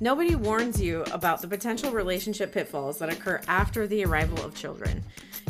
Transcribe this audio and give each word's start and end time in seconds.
Nobody 0.00 0.36
warns 0.36 0.80
you 0.80 1.02
about 1.12 1.40
the 1.42 1.48
potential 1.48 1.90
relationship 1.90 2.52
pitfalls 2.52 2.98
that 2.98 3.12
occur 3.12 3.40
after 3.48 3.86
the 3.88 4.04
arrival 4.04 4.44
of 4.44 4.54
children. 4.54 5.02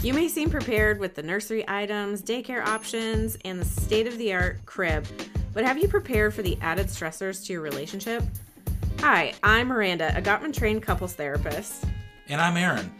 You 0.02 0.14
may 0.14 0.28
seem 0.28 0.48
prepared 0.48 0.98
with 0.98 1.14
the 1.14 1.22
nursery 1.22 1.64
items, 1.68 2.22
daycare 2.22 2.64
options, 2.64 3.36
and 3.44 3.60
the 3.60 3.64
state 3.66 4.06
of 4.06 4.16
the 4.16 4.32
art 4.32 4.64
crib, 4.64 5.06
but 5.52 5.64
have 5.64 5.76
you 5.76 5.86
prepared 5.88 6.32
for 6.32 6.40
the 6.42 6.56
added 6.62 6.86
stressors 6.86 7.44
to 7.46 7.52
your 7.52 7.60
relationship? 7.62 8.22
Hi, 9.00 9.34
I'm 9.42 9.68
Miranda, 9.68 10.16
a 10.16 10.22
Gottman 10.22 10.54
trained 10.54 10.82
couples 10.82 11.12
therapist. 11.14 11.84
And 12.28 12.40
I'm 12.40 12.56
Aaron. 12.56 12.90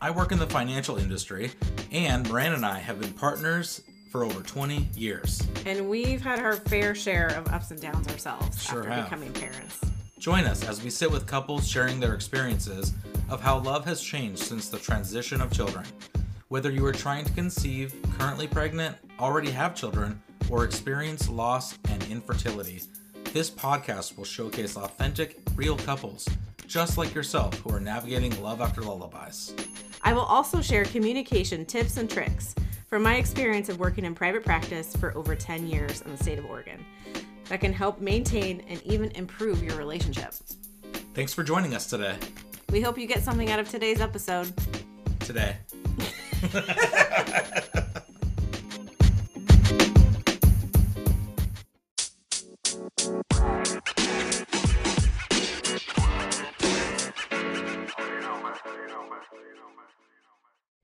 I 0.00 0.10
work 0.12 0.30
in 0.30 0.38
the 0.38 0.46
financial 0.46 0.96
industry, 0.96 1.50
and 1.90 2.28
Miranda 2.30 2.56
and 2.56 2.66
I 2.66 2.78
have 2.78 3.00
been 3.00 3.12
partners 3.14 3.82
for 4.12 4.22
over 4.22 4.42
20 4.42 4.90
years. 4.94 5.42
And 5.66 5.88
we've 5.88 6.20
had 6.20 6.38
our 6.38 6.54
fair 6.54 6.94
share 6.94 7.28
of 7.28 7.48
ups 7.52 7.72
and 7.72 7.80
downs 7.80 8.06
ourselves 8.06 8.62
Sure 8.62 8.80
after 8.80 8.90
have. 8.92 9.04
becoming 9.06 9.32
parents. 9.32 9.80
Join 10.24 10.44
us 10.44 10.64
as 10.64 10.82
we 10.82 10.88
sit 10.88 11.10
with 11.10 11.26
couples 11.26 11.68
sharing 11.68 12.00
their 12.00 12.14
experiences 12.14 12.94
of 13.28 13.42
how 13.42 13.58
love 13.58 13.84
has 13.84 14.00
changed 14.00 14.38
since 14.38 14.70
the 14.70 14.78
transition 14.78 15.42
of 15.42 15.52
children. 15.52 15.84
Whether 16.48 16.70
you 16.70 16.86
are 16.86 16.92
trying 16.92 17.26
to 17.26 17.32
conceive, 17.34 17.94
currently 18.18 18.46
pregnant, 18.46 18.96
already 19.20 19.50
have 19.50 19.74
children, 19.74 20.22
or 20.48 20.64
experience 20.64 21.28
loss 21.28 21.78
and 21.90 22.02
infertility, 22.04 22.80
this 23.34 23.50
podcast 23.50 24.16
will 24.16 24.24
showcase 24.24 24.78
authentic, 24.78 25.40
real 25.56 25.76
couples, 25.76 26.26
just 26.66 26.96
like 26.96 27.14
yourself, 27.14 27.58
who 27.58 27.74
are 27.74 27.78
navigating 27.78 28.42
love 28.42 28.62
after 28.62 28.80
lullabies. 28.80 29.52
I 30.00 30.14
will 30.14 30.22
also 30.22 30.62
share 30.62 30.86
communication 30.86 31.66
tips 31.66 31.98
and 31.98 32.08
tricks 32.08 32.54
from 32.88 33.02
my 33.02 33.16
experience 33.16 33.68
of 33.68 33.78
working 33.78 34.06
in 34.06 34.14
private 34.14 34.42
practice 34.42 34.96
for 34.96 35.14
over 35.18 35.36
10 35.36 35.66
years 35.66 36.00
in 36.00 36.12
the 36.12 36.16
state 36.16 36.38
of 36.38 36.46
Oregon 36.46 36.82
that 37.48 37.60
can 37.60 37.72
help 37.72 38.00
maintain 38.00 38.62
and 38.68 38.82
even 38.82 39.10
improve 39.12 39.62
your 39.62 39.76
relationship. 39.76 40.34
Thanks 41.14 41.32
for 41.32 41.42
joining 41.42 41.74
us 41.74 41.86
today. 41.86 42.16
We 42.70 42.80
hope 42.80 42.98
you 42.98 43.06
get 43.06 43.22
something 43.22 43.50
out 43.50 43.58
of 43.58 43.68
today's 43.68 44.00
episode. 44.00 44.52
Today. 45.20 45.56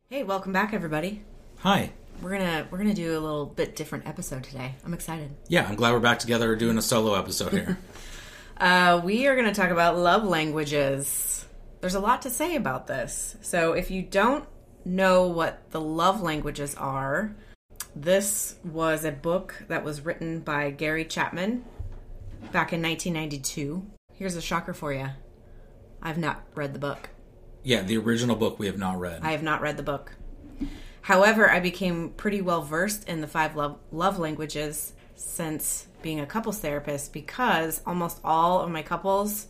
Hey, 0.08 0.24
welcome 0.24 0.52
back 0.52 0.74
everybody. 0.74 1.24
Hi. 1.58 1.92
We're 2.22 2.38
to 2.38 2.66
we're 2.70 2.78
to 2.84 2.94
do 2.94 3.12
a 3.12 3.20
little 3.20 3.46
bit 3.46 3.76
different 3.76 4.06
episode 4.06 4.44
today. 4.44 4.74
I'm 4.84 4.92
excited. 4.94 5.30
Yeah, 5.48 5.66
I'm 5.66 5.74
glad 5.76 5.92
we're 5.92 6.00
back 6.00 6.18
together 6.18 6.54
doing 6.56 6.76
a 6.78 6.82
solo 6.82 7.14
episode 7.14 7.52
here. 7.52 7.78
Uh, 8.60 9.00
we 9.02 9.26
are 9.26 9.34
to 9.46 9.54
talk 9.54 9.70
about 9.70 9.96
love 9.96 10.22
languages. 10.22 11.46
There's 11.80 11.94
a 11.94 12.00
lot 12.00 12.20
to 12.22 12.30
say 12.30 12.56
about 12.56 12.86
this. 12.86 13.34
So, 13.40 13.72
if 13.72 13.90
you 13.90 14.02
don't 14.02 14.44
know 14.84 15.28
what 15.28 15.70
the 15.70 15.80
love 15.80 16.20
languages 16.20 16.74
are, 16.74 17.34
this 17.96 18.56
was 18.62 19.06
a 19.06 19.12
book 19.12 19.54
that 19.68 19.82
was 19.82 20.04
written 20.04 20.40
by 20.40 20.70
Gary 20.72 21.06
Chapman 21.06 21.64
back 22.52 22.74
in 22.74 22.82
1992. 22.82 23.82
Here's 24.12 24.36
a 24.36 24.42
shocker 24.42 24.74
for 24.74 24.92
you 24.92 25.08
I've 26.02 26.18
not 26.18 26.42
read 26.54 26.74
the 26.74 26.78
book. 26.80 27.08
yeah, 27.62 27.80
the 27.80 27.96
original 27.96 28.36
book 28.36 28.58
we 28.58 28.66
have 28.66 28.76
not 28.76 29.00
read. 29.00 29.20
I 29.22 29.30
have 29.32 29.42
not 29.42 29.62
read 29.62 29.78
the 29.78 29.82
book. 29.82 30.12
However, 31.02 31.50
I 31.50 31.60
became 31.60 32.10
pretty 32.10 32.40
well 32.40 32.62
versed 32.62 33.08
in 33.08 33.20
the 33.20 33.26
five 33.26 33.56
love, 33.56 33.78
love 33.90 34.18
languages 34.18 34.92
since 35.14 35.86
being 36.02 36.20
a 36.20 36.26
couples 36.26 36.58
therapist 36.58 37.12
because 37.12 37.82
almost 37.86 38.20
all 38.24 38.60
of 38.60 38.70
my 38.70 38.82
couples 38.82 39.46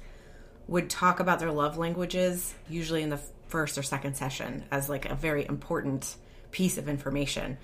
would 0.69 0.89
talk 0.89 1.21
about 1.21 1.39
their 1.39 1.53
love 1.53 1.77
languages 1.79 2.55
usually 2.69 3.03
in 3.03 3.11
the 3.11 3.21
first 3.49 3.77
or 3.77 3.83
second 3.83 4.17
session 4.17 4.65
as 4.71 4.89
like 4.89 5.07
a 5.07 5.15
very 5.15 5.45
important 5.47 6.17
piece 6.51 6.79
of 6.79 6.89
information. 6.89 7.59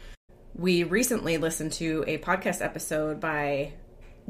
We 0.55 0.85
recently 0.85 1.37
listened 1.39 1.73
to 1.75 2.05
a 2.07 2.19
podcast 2.19 2.65
episode 2.65 3.21
by 3.21 3.75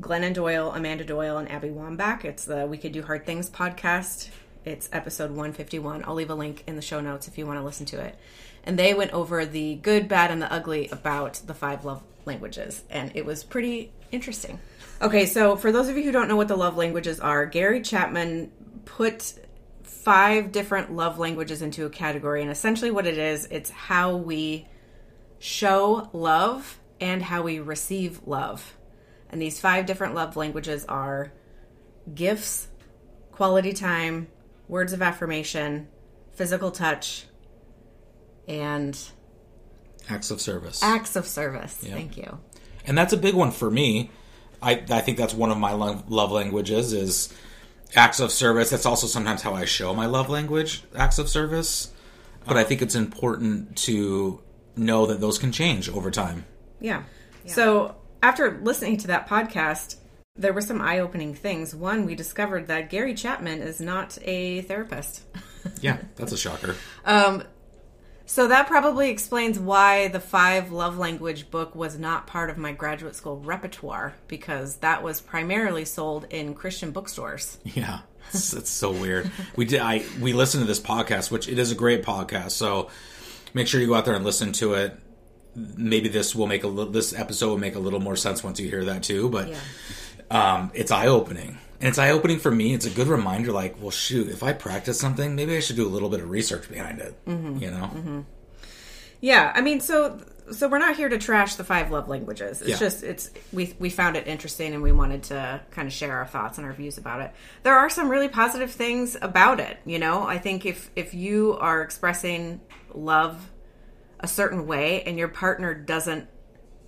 Glennon 0.00 0.34
Doyle, 0.34 0.72
Amanda 0.72 1.04
Doyle, 1.04 1.38
and 1.38 1.50
Abby 1.50 1.68
Wambach. 1.68 2.24
It's 2.24 2.44
the 2.44 2.66
We 2.66 2.76
Could 2.78 2.92
Do 2.92 3.02
Hard 3.02 3.24
Things 3.24 3.48
podcast. 3.48 4.28
It's 4.64 4.88
episode 4.92 5.30
151. 5.30 6.04
I'll 6.04 6.14
leave 6.14 6.30
a 6.30 6.34
link 6.34 6.64
in 6.66 6.76
the 6.76 6.82
show 6.82 7.00
notes 7.00 7.28
if 7.28 7.38
you 7.38 7.46
want 7.46 7.60
to 7.60 7.64
listen 7.64 7.86
to 7.86 8.00
it. 8.00 8.18
And 8.66 8.78
they 8.78 8.92
went 8.92 9.12
over 9.12 9.46
the 9.46 9.76
good, 9.76 10.08
bad, 10.08 10.30
and 10.30 10.42
the 10.42 10.52
ugly 10.52 10.88
about 10.88 11.40
the 11.46 11.54
five 11.54 11.84
love 11.84 12.02
languages. 12.24 12.82
And 12.90 13.12
it 13.14 13.24
was 13.24 13.44
pretty 13.44 13.92
interesting. 14.10 14.58
Okay, 15.00 15.24
so 15.26 15.56
for 15.56 15.70
those 15.70 15.88
of 15.88 15.96
you 15.96 16.02
who 16.02 16.12
don't 16.12 16.28
know 16.28 16.36
what 16.36 16.48
the 16.48 16.56
love 16.56 16.76
languages 16.76 17.20
are, 17.20 17.46
Gary 17.46 17.80
Chapman 17.80 18.50
put 18.84 19.34
five 19.82 20.52
different 20.52 20.92
love 20.92 21.18
languages 21.18 21.62
into 21.62 21.86
a 21.86 21.90
category. 21.90 22.42
And 22.42 22.50
essentially, 22.50 22.90
what 22.90 23.06
it 23.06 23.18
is, 23.18 23.46
it's 23.50 23.70
how 23.70 24.16
we 24.16 24.66
show 25.38 26.10
love 26.12 26.78
and 27.00 27.22
how 27.22 27.42
we 27.42 27.58
receive 27.60 28.20
love. 28.26 28.76
And 29.30 29.40
these 29.40 29.60
five 29.60 29.86
different 29.86 30.14
love 30.14 30.36
languages 30.36 30.84
are 30.86 31.32
gifts, 32.14 32.68
quality 33.32 33.72
time, 33.72 34.28
words 34.68 34.92
of 34.92 35.02
affirmation, 35.02 35.88
physical 36.32 36.70
touch, 36.70 37.26
and 38.48 38.98
Acts 40.08 40.30
of 40.30 40.40
service. 40.40 40.82
acts 40.82 41.16
of 41.16 41.26
service. 41.26 41.74
Thank 41.74 42.16
you. 42.16 42.38
and 42.86 42.96
that's 42.96 43.12
a 43.12 43.16
big 43.16 43.34
one 43.34 43.50
for 43.50 43.70
me. 43.70 44.10
I, 44.62 44.82
I 44.90 45.00
think 45.00 45.18
that's 45.18 45.34
one 45.34 45.50
of 45.50 45.58
my 45.58 45.72
love, 45.72 46.10
love 46.10 46.30
languages 46.32 46.92
is 46.92 47.32
acts 47.94 48.20
of 48.20 48.30
service. 48.32 48.70
That's 48.70 48.86
also 48.86 49.06
sometimes 49.06 49.42
how 49.42 49.54
I 49.54 49.64
show 49.64 49.94
my 49.94 50.06
love 50.06 50.28
language, 50.30 50.82
acts 50.94 51.18
of 51.18 51.28
service. 51.28 51.92
But 52.46 52.56
I 52.56 52.62
think 52.64 52.80
it's 52.82 52.94
important 52.94 53.76
to 53.78 54.40
know 54.76 55.06
that 55.06 55.20
those 55.20 55.38
can 55.38 55.50
change 55.52 55.88
over 55.88 56.10
time. 56.12 56.44
Yeah. 56.80 57.02
So 57.46 57.96
after 58.22 58.60
listening 58.62 58.96
to 58.98 59.06
that 59.08 59.28
podcast, 59.28 59.96
there 60.36 60.52
were 60.52 60.60
some 60.60 60.80
eye 60.80 61.00
opening 61.00 61.34
things. 61.34 61.74
One, 61.74 62.06
we 62.06 62.14
discovered 62.14 62.68
that 62.68 62.90
Gary 62.90 63.14
Chapman 63.14 63.60
is 63.62 63.80
not 63.80 64.16
a 64.22 64.60
therapist. 64.62 65.22
Yeah, 65.80 65.98
that's 66.14 66.30
a 66.32 66.36
shocker. 66.36 66.76
Um, 67.04 67.42
So 68.26 68.48
that 68.48 68.66
probably 68.66 69.10
explains 69.10 69.58
why 69.58 70.08
the 70.08 70.20
five 70.20 70.72
love 70.72 70.98
language 70.98 71.50
book 71.50 71.74
was 71.76 71.96
not 71.98 72.26
part 72.26 72.50
of 72.50 72.58
my 72.58 72.72
graduate 72.72 73.14
school 73.14 73.38
repertoire 73.38 74.14
because 74.26 74.76
that 74.78 75.02
was 75.02 75.20
primarily 75.20 75.84
sold 75.84 76.26
in 76.30 76.54
Christian 76.54 76.90
bookstores. 76.90 77.58
Yeah, 77.64 78.00
it's, 78.32 78.52
it's 78.52 78.70
so 78.70 78.90
weird. 78.90 79.30
We 79.54 79.64
did. 79.64 79.80
I 79.80 80.04
we 80.20 80.32
listened 80.32 80.62
to 80.62 80.66
this 80.66 80.80
podcast, 80.80 81.30
which 81.30 81.48
it 81.48 81.58
is 81.58 81.70
a 81.70 81.76
great 81.76 82.02
podcast. 82.02 82.50
So 82.50 82.90
make 83.54 83.68
sure 83.68 83.80
you 83.80 83.86
go 83.86 83.94
out 83.94 84.04
there 84.04 84.14
and 84.14 84.24
listen 84.24 84.52
to 84.54 84.74
it. 84.74 84.98
Maybe 85.54 86.08
this 86.08 86.34
will 86.34 86.48
make 86.48 86.64
a 86.64 86.68
little. 86.68 86.92
This 86.92 87.14
episode 87.14 87.48
will 87.48 87.58
make 87.58 87.76
a 87.76 87.80
little 87.80 88.00
more 88.00 88.16
sense 88.16 88.42
once 88.42 88.58
you 88.58 88.68
hear 88.68 88.84
that 88.86 89.04
too. 89.04 89.30
But 89.30 89.54
um, 90.30 90.72
it's 90.74 90.90
eye 90.90 91.06
opening, 91.06 91.58
and 91.80 91.88
it's 91.88 91.98
eye 91.98 92.10
opening 92.10 92.38
for 92.38 92.50
me. 92.50 92.74
It's 92.74 92.86
a 92.86 92.90
good 92.90 93.08
reminder. 93.08 93.52
Like, 93.52 93.80
well, 93.80 93.90
shoot, 93.90 94.28
if 94.28 94.42
I 94.42 94.52
practice 94.52 94.98
something, 95.00 95.34
maybe 95.34 95.56
I 95.56 95.60
should 95.60 95.76
do 95.76 95.86
a 95.86 95.90
little 95.90 96.08
bit 96.08 96.20
of 96.20 96.30
research 96.30 96.68
behind 96.68 97.00
it. 97.00 97.14
Mm-hmm. 97.26 97.58
You 97.58 97.70
know. 97.70 97.90
Mm-hmm. 97.94 98.20
Yeah, 99.20 99.52
I 99.54 99.60
mean, 99.62 99.80
so 99.80 100.18
so 100.52 100.68
we're 100.68 100.78
not 100.78 100.96
here 100.96 101.08
to 101.08 101.18
trash 101.18 101.56
the 101.56 101.64
five 101.64 101.90
love 101.90 102.08
languages. 102.08 102.60
It's 102.60 102.70
Yeah. 102.70 102.76
just 102.78 103.02
it's 103.02 103.30
we 103.52 103.74
we 103.78 103.90
found 103.90 104.16
it 104.16 104.26
interesting 104.26 104.74
and 104.74 104.82
we 104.82 104.92
wanted 104.92 105.24
to 105.24 105.60
kind 105.70 105.88
of 105.88 105.92
share 105.94 106.16
our 106.18 106.26
thoughts 106.26 106.58
and 106.58 106.66
our 106.66 106.72
views 106.72 106.98
about 106.98 107.22
it. 107.22 107.32
There 107.62 107.76
are 107.76 107.90
some 107.90 108.08
really 108.08 108.28
positive 108.28 108.70
things 108.70 109.16
about 109.20 109.58
it, 109.60 109.78
you 109.84 109.98
know. 109.98 110.22
I 110.26 110.38
think 110.38 110.64
if 110.66 110.90
if 110.94 111.14
you 111.14 111.56
are 111.58 111.82
expressing 111.82 112.60
love 112.94 113.50
a 114.20 114.28
certain 114.28 114.66
way 114.66 115.02
and 115.02 115.18
your 115.18 115.28
partner 115.28 115.74
doesn't 115.74 116.28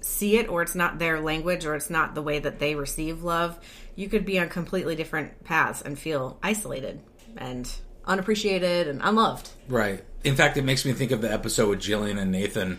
see 0.00 0.38
it 0.38 0.48
or 0.48 0.62
it's 0.62 0.74
not 0.76 0.98
their 0.98 1.20
language 1.20 1.64
or 1.66 1.74
it's 1.74 1.90
not 1.90 2.14
the 2.14 2.22
way 2.22 2.38
that 2.38 2.58
they 2.60 2.74
receive 2.76 3.24
love, 3.24 3.58
you 3.98 4.08
could 4.08 4.24
be 4.24 4.38
on 4.38 4.48
completely 4.48 4.94
different 4.94 5.42
paths 5.42 5.82
and 5.82 5.98
feel 5.98 6.38
isolated 6.40 7.00
and 7.36 7.68
unappreciated 8.04 8.86
and 8.86 9.00
unloved. 9.02 9.50
Right. 9.66 10.04
In 10.22 10.36
fact, 10.36 10.56
it 10.56 10.62
makes 10.62 10.84
me 10.84 10.92
think 10.92 11.10
of 11.10 11.20
the 11.20 11.32
episode 11.32 11.68
with 11.68 11.80
Jillian 11.80 12.16
and 12.16 12.30
Nathan. 12.30 12.78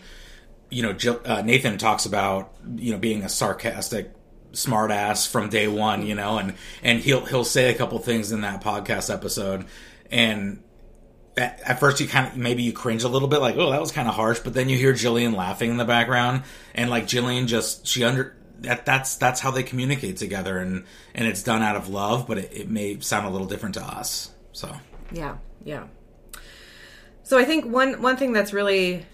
You 0.70 0.84
know, 0.84 0.94
Jill, 0.94 1.20
uh, 1.26 1.42
Nathan 1.42 1.78
talks 1.78 2.06
about 2.06 2.54
you 2.78 2.94
know 2.94 2.98
being 2.98 3.24
a 3.24 3.30
sarcastic 3.30 4.14
smartass 4.54 5.30
from 5.30 5.50
day 5.50 5.68
one. 5.68 6.06
You 6.06 6.16
know, 6.16 6.38
and 6.38 6.54
and 6.84 7.02
he'll 7.02 7.26
he'll 7.26 7.44
say 7.44 7.70
a 7.70 7.74
couple 7.78 8.00
things 8.00 8.32
in 8.32 8.42
that 8.42 8.64
podcast 8.64 9.14
episode, 9.14 9.66
and 10.10 10.64
at, 11.36 11.60
at 11.66 11.80
first 11.82 12.00
you 12.00 12.08
kind 12.08 12.28
of 12.28 12.38
maybe 12.38 12.64
you 12.64 12.72
cringe 12.72 13.04
a 13.04 13.10
little 13.10 13.28
bit, 13.28 13.42
like 13.42 13.58
oh 13.58 13.72
that 13.72 13.82
was 13.82 13.92
kind 13.92 14.08
of 14.08 14.14
harsh, 14.14 14.40
but 14.40 14.54
then 14.54 14.70
you 14.70 14.78
hear 14.78 14.94
Jillian 14.94 15.36
laughing 15.36 15.70
in 15.70 15.76
the 15.76 15.86
background, 15.86 16.44
and 16.74 16.90
like 16.90 17.08
Jillian 17.08 17.48
just 17.48 17.86
she 17.86 18.06
under 18.06 18.38
that 18.62 18.86
that's 18.86 19.16
that's 19.16 19.40
how 19.40 19.52
they 19.52 19.64
communicate 19.64 20.18
together, 20.18 20.58
and 20.58 20.86
and 21.14 21.28
it's 21.28 21.44
done 21.44 21.62
out 21.62 21.76
of 21.76 21.90
love, 21.90 22.28
but 22.28 22.38
it, 22.38 22.52
it 22.54 22.70
may 22.70 23.00
sound 23.00 23.26
a 23.26 23.30
little 23.30 23.48
different 23.48 23.76
to 23.76 23.84
us. 23.84 24.32
So 24.52 24.76
Yeah, 25.12 25.38
yeah. 25.64 25.88
So 27.24 27.38
I 27.38 27.46
think 27.46 27.66
one 27.66 28.02
one 28.02 28.18
thing 28.18 28.34
that's 28.34 28.54
really 28.54 29.06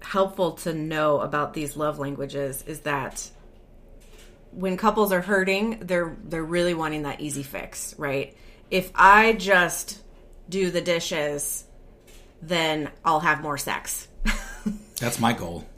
helpful 0.00 0.52
to 0.52 0.72
know 0.72 1.20
about 1.20 1.54
these 1.54 1.76
love 1.76 1.98
languages 1.98 2.62
is 2.66 2.80
that 2.80 3.28
when 4.52 4.76
couples 4.76 5.12
are 5.12 5.20
hurting, 5.20 5.80
they're 5.80 6.16
they're 6.24 6.44
really 6.44 6.74
wanting 6.74 7.02
that 7.02 7.20
easy 7.20 7.42
fix, 7.42 7.94
right? 7.98 8.36
if 8.70 8.90
I 8.94 9.32
just 9.32 10.02
do 10.48 10.70
the 10.70 10.80
dishes, 10.80 11.64
then 12.42 12.90
I'll 13.04 13.20
have 13.20 13.42
more 13.42 13.58
sex. 13.58 14.08
That's 15.00 15.18
my 15.20 15.32
goal. 15.32 15.64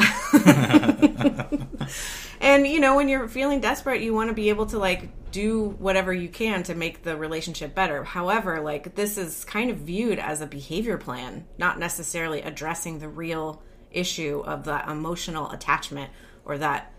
And 2.40 2.66
you 2.66 2.81
know, 2.81 2.96
when 2.96 3.08
you're 3.08 3.28
feeling 3.28 3.60
desperate, 3.60 4.00
you 4.00 4.14
want 4.14 4.28
to 4.28 4.34
be 4.34 4.48
able 4.48 4.66
to 4.66 4.78
like 4.78 5.31
do 5.31 5.76
whatever 5.78 6.12
you 6.12 6.28
can 6.28 6.62
to 6.64 6.75
make 6.75 7.02
the 7.02 7.16
relationship 7.16 7.75
better. 7.75 8.02
However, 8.02 8.60
like 8.60 8.94
this 8.94 9.19
is 9.19 9.44
kind 9.44 9.70
of 9.70 9.78
viewed 9.78 10.19
as 10.19 10.40
a 10.40 10.46
behavior 10.46 10.98
plan, 10.98 11.46
not 11.58 11.78
necessarily 11.78 12.42
addressing 12.42 12.98
the 12.98 13.08
real 13.08 13.62
issue 13.90 14.42
of 14.44 14.64
that 14.64 14.88
emotional 14.88 15.50
attachment 15.50 16.10
or 16.44 16.58
that 16.58 16.92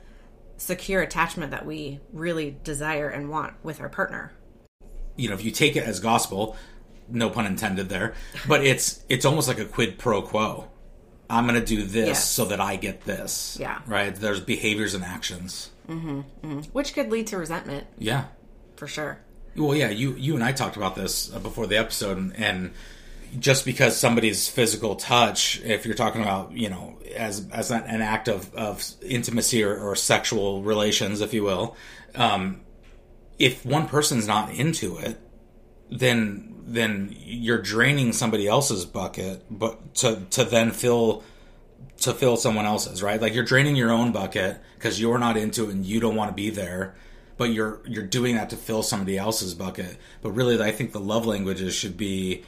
secure 0.57 1.01
attachment 1.01 1.51
that 1.51 1.65
we 1.65 1.99
really 2.13 2.55
desire 2.63 3.09
and 3.09 3.29
want 3.29 3.53
with 3.63 3.81
our 3.81 3.89
partner. 3.89 4.31
You 5.15 5.29
know, 5.29 5.35
if 5.35 5.43
you 5.43 5.51
take 5.51 5.75
it 5.75 5.83
as 5.83 5.99
gospel, 5.99 6.55
no 7.09 7.29
pun 7.29 7.45
intended 7.45 7.89
there, 7.89 8.13
but 8.47 8.63
it's 8.63 9.03
it's 9.09 9.25
almost 9.25 9.47
like 9.47 9.59
a 9.59 9.65
quid 9.65 9.97
pro 9.97 10.21
quo. 10.21 10.69
I'm 11.31 11.47
going 11.47 11.59
to 11.59 11.65
do 11.65 11.83
this 11.83 12.07
Yes. 12.07 12.29
so 12.29 12.45
that 12.45 12.59
I 12.59 12.75
get 12.75 13.01
this. 13.05 13.57
Yeah. 13.59 13.79
Right? 13.87 14.13
There's 14.13 14.39
behaviors 14.41 14.93
and 14.93 15.03
actions. 15.03 15.69
Which 16.71 16.93
could 16.93 17.09
lead 17.11 17.27
to 17.27 17.37
resentment 17.37 17.85
Yeah. 17.97 18.25
for 18.75 18.87
sure. 18.87 19.19
Well, 19.55 19.75
yeah, 19.75 19.89
you 19.89 20.13
you 20.13 20.35
and 20.35 20.43
I 20.43 20.53
talked 20.53 20.77
about 20.77 20.95
this 20.95 21.33
uh, 21.33 21.39
before 21.39 21.67
the 21.67 21.77
episode, 21.77 22.17
and, 22.17 22.33
and 22.37 22.71
just 23.39 23.65
because 23.65 23.97
somebody's 23.97 24.47
physical 24.47 24.95
touch, 24.95 25.61
if 25.65 25.85
you're 25.85 25.95
talking 25.95 26.21
about 26.21 26.53
you 26.53 26.69
know 26.69 26.97
as 27.13 27.45
as 27.51 27.69
an, 27.71 27.83
an 27.83 28.01
act 28.01 28.29
of 28.29 28.53
of 28.55 28.81
intimacy 29.01 29.61
or, 29.63 29.75
or 29.77 29.95
sexual 29.97 30.63
relations, 30.63 31.19
if 31.19 31.33
you 31.33 31.43
will, 31.43 31.75
um, 32.15 32.61
if 33.39 33.65
one 33.65 33.87
person's 33.89 34.25
not 34.25 34.51
into 34.53 34.97
it, 34.97 35.19
then 35.89 36.50
then 36.73 37.15
you're 37.19 37.61
draining 37.61 38.13
somebody 38.13 38.47
else's 38.47 38.85
bucket, 38.85 39.43
but 39.49 39.95
to 39.95 40.21
to 40.31 40.43
then 40.43 40.71
fill 40.71 41.23
to 42.01 42.13
fill 42.13 42.37
someone 42.37 42.65
else's, 42.65 43.03
right? 43.03 43.21
Like 43.21 43.33
you're 43.33 43.45
draining 43.45 43.75
your 43.75 43.91
own 43.91 44.11
bucket 44.11 44.59
because 44.75 44.99
you're 44.99 45.19
not 45.19 45.37
into 45.37 45.69
it 45.69 45.71
and 45.71 45.85
you 45.85 45.99
don't 45.99 46.15
want 46.15 46.29
to 46.29 46.35
be 46.35 46.49
there, 46.49 46.95
but 47.37 47.45
you're 47.45 47.81
you're 47.85 48.05
doing 48.05 48.35
that 48.35 48.49
to 48.51 48.57
fill 48.57 48.83
somebody 48.83 49.17
else's 49.17 49.53
bucket. 49.53 49.97
But 50.21 50.31
really, 50.31 50.61
I 50.61 50.71
think 50.71 50.91
the 50.91 50.99
love 50.99 51.25
languages 51.25 51.73
should 51.73 51.97
be 51.97 52.43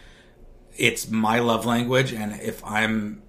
it's 0.75 1.09
my 1.09 1.39
love 1.39 1.65
language, 1.65 2.13
and 2.13 2.39
if 2.41 2.63
I'm 2.65 3.21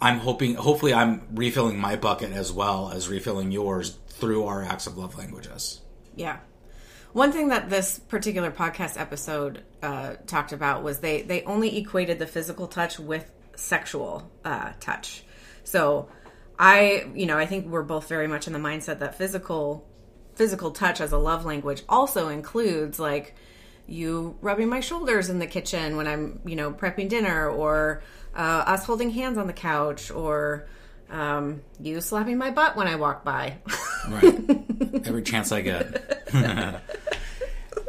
I'm 0.00 0.18
hoping 0.18 0.54
hopefully 0.54 0.92
I'm 0.92 1.22
refilling 1.32 1.78
my 1.78 1.96
bucket 1.96 2.32
as 2.32 2.52
well 2.52 2.90
as 2.90 3.08
refilling 3.08 3.50
yours 3.50 3.98
through 4.08 4.44
our 4.44 4.62
acts 4.62 4.86
of 4.86 4.96
love 4.96 5.16
languages. 5.16 5.80
Yeah. 6.16 6.38
One 7.14 7.30
thing 7.30 7.50
that 7.50 7.70
this 7.70 8.00
particular 8.00 8.50
podcast 8.50 9.00
episode 9.00 9.62
uh, 9.80 10.14
talked 10.26 10.50
about 10.50 10.82
was 10.82 10.98
they 10.98 11.22
they 11.22 11.44
only 11.44 11.78
equated 11.78 12.18
the 12.18 12.26
physical 12.26 12.66
touch 12.66 12.98
with 12.98 13.30
sexual 13.54 14.28
uh, 14.44 14.72
touch. 14.80 15.22
So 15.62 16.08
I, 16.58 17.06
you 17.14 17.26
know, 17.26 17.38
I 17.38 17.46
think 17.46 17.68
we're 17.68 17.84
both 17.84 18.08
very 18.08 18.26
much 18.26 18.48
in 18.48 18.52
the 18.52 18.58
mindset 18.58 18.98
that 18.98 19.16
physical 19.16 19.86
physical 20.34 20.72
touch 20.72 21.00
as 21.00 21.12
a 21.12 21.16
love 21.16 21.44
language 21.44 21.84
also 21.88 22.30
includes 22.30 22.98
like 22.98 23.36
you 23.86 24.36
rubbing 24.40 24.68
my 24.68 24.80
shoulders 24.80 25.30
in 25.30 25.38
the 25.38 25.46
kitchen 25.46 25.96
when 25.96 26.08
I'm, 26.08 26.40
you 26.44 26.56
know, 26.56 26.72
prepping 26.72 27.08
dinner, 27.08 27.48
or 27.48 28.02
uh, 28.34 28.64
us 28.66 28.86
holding 28.86 29.10
hands 29.10 29.38
on 29.38 29.46
the 29.46 29.52
couch, 29.52 30.10
or 30.10 30.66
um, 31.14 31.62
you 31.80 32.00
slapping 32.00 32.36
my 32.38 32.50
butt 32.50 32.76
when 32.76 32.86
I 32.86 32.96
walk 32.96 33.24
by. 33.24 33.58
Right. 34.08 35.04
Every 35.06 35.22
chance 35.22 35.52
I 35.52 35.60
get. 35.62 36.28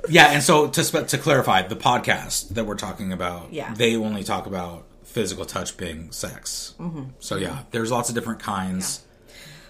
yeah, 0.10 0.32
and 0.32 0.44
so 0.44 0.68
to 0.70 1.04
to 1.06 1.18
clarify, 1.18 1.64
the 1.64 1.76
podcast 1.76 2.50
that 2.50 2.66
we're 2.66 2.76
talking 2.76 3.12
about, 3.12 3.52
Yeah. 3.52 3.74
they 3.74 3.96
only 3.96 4.24
talk 4.24 4.46
about 4.46 4.86
physical 5.04 5.46
touch 5.46 5.78
being 5.78 6.12
sex. 6.12 6.76
Mm-hmm. 6.80 7.06
So 7.20 7.38
yeah, 7.38 7.64
there's 7.72 7.92
lots 7.92 8.10
of 8.10 8.16
different 8.16 8.40
kinds. 8.42 9.04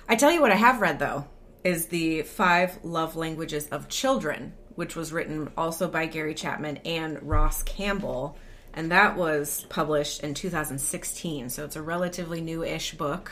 I 0.10 0.16
tell 0.16 0.32
you 0.32 0.42
what 0.42 0.52
I 0.52 0.56
have 0.56 0.82
read 0.82 1.00
though 1.00 1.26
is 1.64 1.88
the 1.88 2.22
Five 2.24 2.78
Love 2.84 3.16
Languages 3.16 3.68
of 3.70 3.90
Children, 3.90 4.54
which 4.76 4.96
was 4.96 5.12
written 5.12 5.52
also 5.58 5.88
by 5.88 6.06
Gary 6.06 6.36
Chapman 6.36 6.78
and 6.86 7.22
Ross 7.24 7.64
Campbell, 7.64 8.38
and 8.74 8.92
that 8.92 9.16
was 9.18 9.66
published 9.70 10.22
in 10.22 10.34
2016. 10.36 11.50
So 11.50 11.64
it's 11.66 11.76
a 11.76 11.82
relatively 11.82 12.42
new-ish 12.42 12.94
book, 12.96 13.32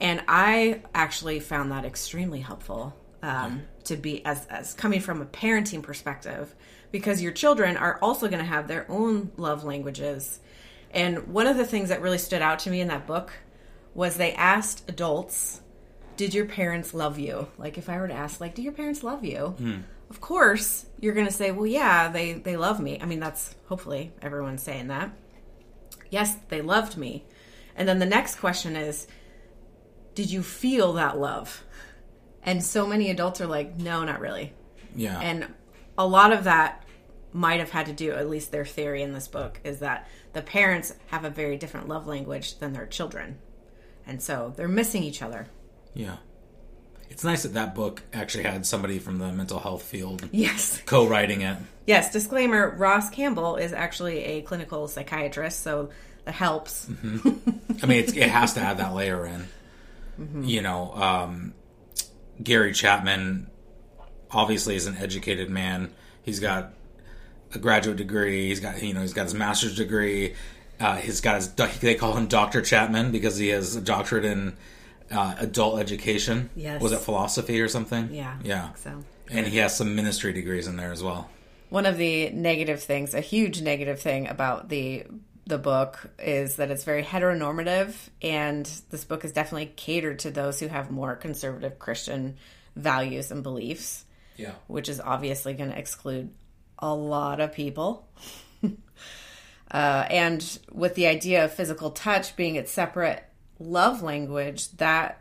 and 0.00 0.22
I 0.28 0.82
actually 0.94 1.40
found 1.40 1.70
that 1.72 1.84
extremely 1.84 2.40
helpful 2.40 2.94
um, 3.22 3.62
to 3.84 3.96
be 3.96 4.24
as 4.24 4.46
as 4.46 4.74
coming 4.74 5.00
from 5.00 5.22
a 5.22 5.26
parenting 5.26 5.82
perspective 5.82 6.54
because 6.90 7.22
your 7.22 7.32
children 7.32 7.76
are 7.76 7.98
also 8.02 8.28
going 8.28 8.38
to 8.40 8.44
have 8.44 8.68
their 8.68 8.86
own 8.90 9.32
love 9.36 9.64
languages. 9.64 10.40
And 10.90 11.28
one 11.28 11.46
of 11.46 11.56
the 11.56 11.66
things 11.66 11.88
that 11.88 12.02
really 12.02 12.18
stood 12.18 12.42
out 12.42 12.60
to 12.60 12.70
me 12.70 12.80
in 12.80 12.88
that 12.88 13.06
book 13.06 13.32
was 13.94 14.16
they 14.16 14.32
asked 14.34 14.88
adults, 14.88 15.60
"Did 16.16 16.34
your 16.34 16.46
parents 16.46 16.92
love 16.94 17.18
you?" 17.18 17.48
Like 17.58 17.78
if 17.78 17.88
I 17.88 17.98
were 17.98 18.08
to 18.08 18.14
ask, 18.14 18.40
like, 18.40 18.54
"Do 18.54 18.62
your 18.62 18.72
parents 18.72 19.02
love 19.02 19.24
you?" 19.24 19.54
Of 20.10 20.20
course, 20.20 20.86
you're 21.00 21.14
going 21.14 21.26
to 21.26 21.32
say, 21.32 21.50
"Well, 21.50 21.66
yeah, 21.66 22.08
they 22.08 22.34
they 22.34 22.56
love 22.56 22.78
me." 22.78 22.98
I 23.00 23.06
mean, 23.06 23.20
that's 23.20 23.54
hopefully 23.68 24.12
everyone's 24.22 24.62
saying 24.62 24.88
that. 24.88 25.10
Yes, 26.10 26.36
they 26.48 26.60
loved 26.60 26.96
me. 26.96 27.24
And 27.74 27.88
then 27.88 27.98
the 27.98 28.06
next 28.06 28.36
question 28.36 28.76
is, 28.76 29.06
"Did 30.14 30.30
you 30.30 30.42
feel 30.42 30.94
that 30.94 31.18
love?" 31.18 31.64
And 32.42 32.62
so 32.62 32.86
many 32.86 33.10
adults 33.10 33.40
are 33.40 33.46
like, 33.46 33.76
"No, 33.78 34.04
not 34.04 34.20
really." 34.20 34.52
Yeah. 34.94 35.18
And 35.20 35.46
a 35.98 36.06
lot 36.06 36.32
of 36.32 36.44
that 36.44 36.84
might 37.32 37.58
have 37.60 37.70
had 37.70 37.86
to 37.86 37.92
do, 37.92 38.12
at 38.12 38.28
least 38.30 38.52
their 38.52 38.64
theory 38.64 39.02
in 39.02 39.12
this 39.12 39.26
book, 39.26 39.60
is 39.64 39.80
that 39.80 40.06
the 40.34 40.42
parents 40.42 40.94
have 41.06 41.24
a 41.24 41.30
very 41.30 41.56
different 41.56 41.88
love 41.88 42.06
language 42.06 42.58
than 42.58 42.72
their 42.72 42.86
children. 42.86 43.38
And 44.06 44.22
so 44.22 44.52
they're 44.56 44.68
missing 44.68 45.02
each 45.02 45.22
other. 45.22 45.46
yeah. 45.94 46.16
It's 47.10 47.22
nice 47.22 47.44
that 47.44 47.52
that 47.54 47.74
book 47.76 48.02
actually 48.12 48.42
had 48.44 48.66
somebody 48.66 48.98
from 48.98 49.18
the 49.18 49.30
mental 49.30 49.60
health 49.60 49.82
field 49.84 50.28
Yes. 50.32 50.80
co-writing 50.84 51.42
it. 51.42 51.58
Yes, 51.86 52.10
disclaimer 52.10 52.70
Ross 52.76 53.08
Campbell 53.10 53.54
is 53.56 53.72
actually 53.72 54.24
a 54.24 54.42
clinical 54.42 54.88
psychiatrist, 54.88 55.60
so 55.62 55.90
that 56.24 56.34
helps. 56.34 56.86
Mm-hmm. 56.86 57.84
I 57.84 57.86
mean, 57.86 57.98
it's, 58.02 58.12
it 58.14 58.28
has 58.30 58.54
to 58.54 58.60
have 58.60 58.78
that 58.78 58.94
layer 58.94 59.26
in. 59.26 59.46
You 60.18 60.62
know, 60.62 60.92
um, 60.94 61.54
Gary 62.42 62.72
Chapman 62.72 63.50
obviously 64.30 64.76
is 64.76 64.86
an 64.86 64.96
educated 64.96 65.50
man. 65.50 65.92
He's 66.22 66.40
got 66.40 66.72
a 67.54 67.58
graduate 67.58 67.96
degree. 67.96 68.48
He's 68.48 68.60
got 68.60 68.82
you 68.82 68.94
know 68.94 69.00
he's 69.00 69.12
got 69.12 69.24
his 69.24 69.34
master's 69.34 69.76
degree. 69.76 70.34
Uh, 70.80 70.96
he's 70.96 71.20
got 71.20 71.36
his 71.36 71.52
they 71.52 71.94
call 71.94 72.14
him 72.16 72.26
Doctor 72.26 72.60
Chapman 72.60 73.12
because 73.12 73.36
he 73.36 73.48
has 73.48 73.76
a 73.76 73.80
doctorate 73.80 74.24
in 74.24 74.56
uh, 75.10 75.34
adult 75.38 75.80
education. 75.80 76.50
Yes. 76.56 76.82
was 76.82 76.92
it 76.92 77.00
philosophy 77.00 77.60
or 77.60 77.68
something? 77.68 78.12
Yeah. 78.12 78.36
Yeah. 78.42 78.74
so. 78.74 79.04
And 79.30 79.46
he 79.46 79.58
has 79.58 79.76
some 79.76 79.94
ministry 79.94 80.32
degrees 80.32 80.66
in 80.66 80.76
there 80.76 80.92
as 80.92 81.02
well. 81.02 81.30
One 81.70 81.86
of 81.86 81.96
the 81.96 82.30
negative 82.30 82.82
things, 82.82 83.14
a 83.14 83.20
huge 83.20 83.62
negative 83.62 84.00
thing 84.00 84.28
about 84.28 84.68
the 84.68 85.04
the 85.46 85.58
book 85.58 86.10
is 86.18 86.56
that 86.56 86.70
it's 86.70 86.84
very 86.84 87.02
heteronormative 87.02 87.94
and 88.22 88.64
this 88.90 89.04
book 89.04 89.24
is 89.24 89.32
definitely 89.32 89.66
catered 89.66 90.20
to 90.20 90.30
those 90.30 90.58
who 90.58 90.68
have 90.68 90.90
more 90.90 91.14
conservative 91.16 91.78
Christian 91.78 92.36
values 92.74 93.30
and 93.30 93.42
beliefs. 93.42 94.04
Yeah. 94.36 94.54
which 94.66 94.88
is 94.88 95.00
obviously 95.00 95.54
going 95.54 95.70
to 95.70 95.78
exclude 95.78 96.30
a 96.78 96.92
lot 96.92 97.40
of 97.40 97.52
people. 97.52 98.08
uh, 99.70 100.06
and 100.10 100.58
with 100.72 100.96
the 100.96 101.06
idea 101.06 101.44
of 101.44 101.54
physical 101.54 101.90
touch 101.90 102.34
being 102.34 102.56
its 102.56 102.72
separate 102.72 103.22
love 103.60 104.02
language, 104.02 104.70
that 104.72 105.20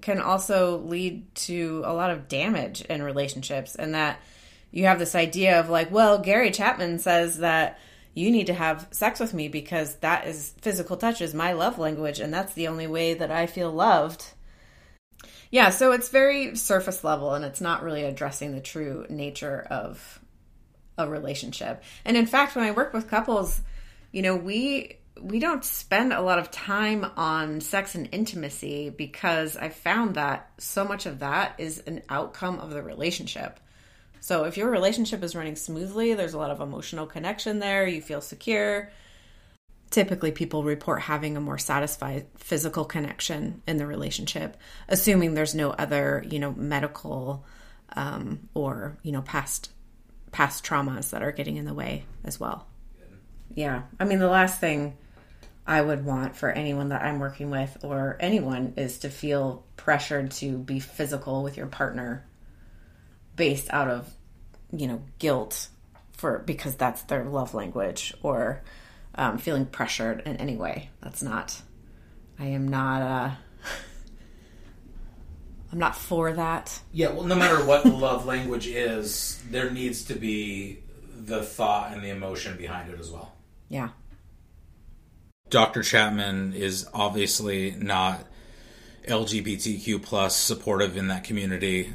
can 0.00 0.20
also 0.20 0.78
lead 0.78 1.34
to 1.34 1.82
a 1.84 1.92
lot 1.92 2.10
of 2.10 2.28
damage 2.28 2.80
in 2.82 3.02
relationships. 3.02 3.74
And 3.74 3.94
that 3.94 4.20
you 4.70 4.86
have 4.86 4.98
this 4.98 5.14
idea 5.14 5.60
of 5.60 5.68
like, 5.68 5.90
well, 5.90 6.18
Gary 6.18 6.50
Chapman 6.50 6.98
says 6.98 7.38
that 7.38 7.78
you 8.14 8.30
need 8.30 8.46
to 8.46 8.54
have 8.54 8.88
sex 8.90 9.20
with 9.20 9.34
me 9.34 9.48
because 9.48 9.96
that 9.96 10.26
is 10.26 10.54
physical 10.60 10.96
touch 10.96 11.20
is 11.20 11.34
my 11.34 11.52
love 11.52 11.78
language 11.78 12.20
and 12.20 12.32
that's 12.32 12.54
the 12.54 12.68
only 12.68 12.86
way 12.86 13.14
that 13.14 13.30
I 13.30 13.46
feel 13.46 13.70
loved. 13.70 14.24
Yeah, 15.50 15.70
so 15.70 15.92
it's 15.92 16.08
very 16.08 16.56
surface 16.56 17.02
level 17.04 17.34
and 17.34 17.44
it's 17.44 17.60
not 17.60 17.82
really 17.82 18.04
addressing 18.04 18.52
the 18.52 18.60
true 18.60 19.06
nature 19.08 19.66
of 19.70 20.20
a 20.96 21.08
relationship. 21.08 21.82
And 22.04 22.16
in 22.16 22.26
fact, 22.26 22.54
when 22.54 22.64
I 22.64 22.70
work 22.70 22.92
with 22.92 23.08
couples, 23.08 23.60
you 24.12 24.22
know, 24.22 24.36
we 24.36 24.96
we 25.20 25.38
don't 25.38 25.64
spend 25.64 26.12
a 26.12 26.22
lot 26.22 26.38
of 26.38 26.50
time 26.50 27.04
on 27.16 27.60
sex 27.60 27.94
and 27.94 28.08
intimacy 28.12 28.90
because 28.90 29.56
I 29.56 29.68
found 29.68 30.14
that 30.14 30.50
so 30.58 30.84
much 30.84 31.06
of 31.06 31.18
that 31.18 31.56
is 31.58 31.78
an 31.80 32.02
outcome 32.08 32.58
of 32.58 32.70
the 32.70 32.82
relationship. 32.82 33.60
So 34.20 34.44
if 34.44 34.56
your 34.56 34.70
relationship 34.70 35.22
is 35.22 35.34
running 35.34 35.56
smoothly, 35.56 36.14
there's 36.14 36.34
a 36.34 36.38
lot 36.38 36.50
of 36.50 36.60
emotional 36.60 37.06
connection 37.06 37.58
there, 37.58 37.86
you 37.86 38.02
feel 38.02 38.20
secure, 38.20 38.90
typically 39.90 40.30
people 40.30 40.62
report 40.62 41.00
having 41.02 41.36
a 41.36 41.40
more 41.40 41.58
satisfied 41.58 42.26
physical 42.36 42.84
connection 42.84 43.60
in 43.66 43.76
the 43.76 43.84
relationship 43.84 44.56
assuming 44.88 45.34
there's 45.34 45.52
no 45.52 45.70
other 45.70 46.24
you 46.30 46.38
know 46.38 46.52
medical 46.52 47.44
um, 47.96 48.48
or 48.54 48.96
you 49.02 49.10
know 49.10 49.22
past 49.22 49.70
past 50.32 50.64
traumas 50.64 51.10
that 51.10 51.22
are 51.22 51.32
getting 51.32 51.56
in 51.56 51.64
the 51.64 51.74
way 51.74 52.04
as 52.24 52.38
well. 52.38 52.66
Yeah. 53.54 53.82
I 53.98 54.04
mean, 54.04 54.20
the 54.20 54.28
last 54.28 54.60
thing 54.60 54.96
I 55.66 55.80
would 55.80 56.04
want 56.04 56.36
for 56.36 56.50
anyone 56.50 56.90
that 56.90 57.02
I'm 57.02 57.18
working 57.18 57.50
with 57.50 57.78
or 57.82 58.16
anyone 58.20 58.74
is 58.76 58.98
to 59.00 59.10
feel 59.10 59.64
pressured 59.76 60.30
to 60.32 60.58
be 60.58 60.80
physical 60.80 61.42
with 61.42 61.56
your 61.56 61.66
partner 61.66 62.24
based 63.40 63.70
out 63.70 63.88
of, 63.88 64.06
you 64.70 64.86
know, 64.86 65.02
guilt 65.18 65.68
for 66.12 66.40
because 66.40 66.76
that's 66.76 67.00
their 67.04 67.24
love 67.24 67.54
language 67.54 68.12
or 68.22 68.62
um, 69.14 69.38
feeling 69.38 69.64
pressured 69.64 70.20
in 70.26 70.36
any 70.36 70.56
way. 70.56 70.90
That's 71.00 71.22
not, 71.22 71.62
I 72.38 72.48
am 72.48 72.68
not, 72.68 73.00
uh, 73.00 73.30
I'm 75.72 75.78
not 75.78 75.96
for 75.96 76.34
that. 76.34 76.80
Yeah, 76.92 77.12
well, 77.12 77.24
no 77.24 77.34
matter 77.34 77.64
what 77.64 77.82
the 77.82 77.92
love 77.92 78.26
language 78.26 78.66
is, 78.66 79.42
there 79.48 79.70
needs 79.70 80.04
to 80.04 80.14
be 80.14 80.80
the 81.18 81.42
thought 81.42 81.94
and 81.94 82.04
the 82.04 82.10
emotion 82.10 82.58
behind 82.58 82.92
it 82.92 83.00
as 83.00 83.10
well. 83.10 83.32
Yeah. 83.70 83.88
Dr. 85.48 85.82
Chapman 85.82 86.52
is 86.52 86.86
obviously 86.92 87.70
not 87.70 88.22
LGBTQ 89.08 90.02
plus 90.02 90.36
supportive 90.36 90.98
in 90.98 91.08
that 91.08 91.24
community. 91.24 91.94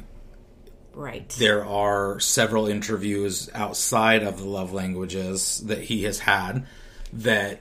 Right. 0.96 1.28
There 1.38 1.62
are 1.62 2.18
several 2.20 2.68
interviews 2.68 3.50
outside 3.52 4.22
of 4.22 4.38
the 4.38 4.46
love 4.46 4.72
languages 4.72 5.62
that 5.66 5.82
he 5.82 6.04
has 6.04 6.20
had 6.20 6.66
that 7.12 7.60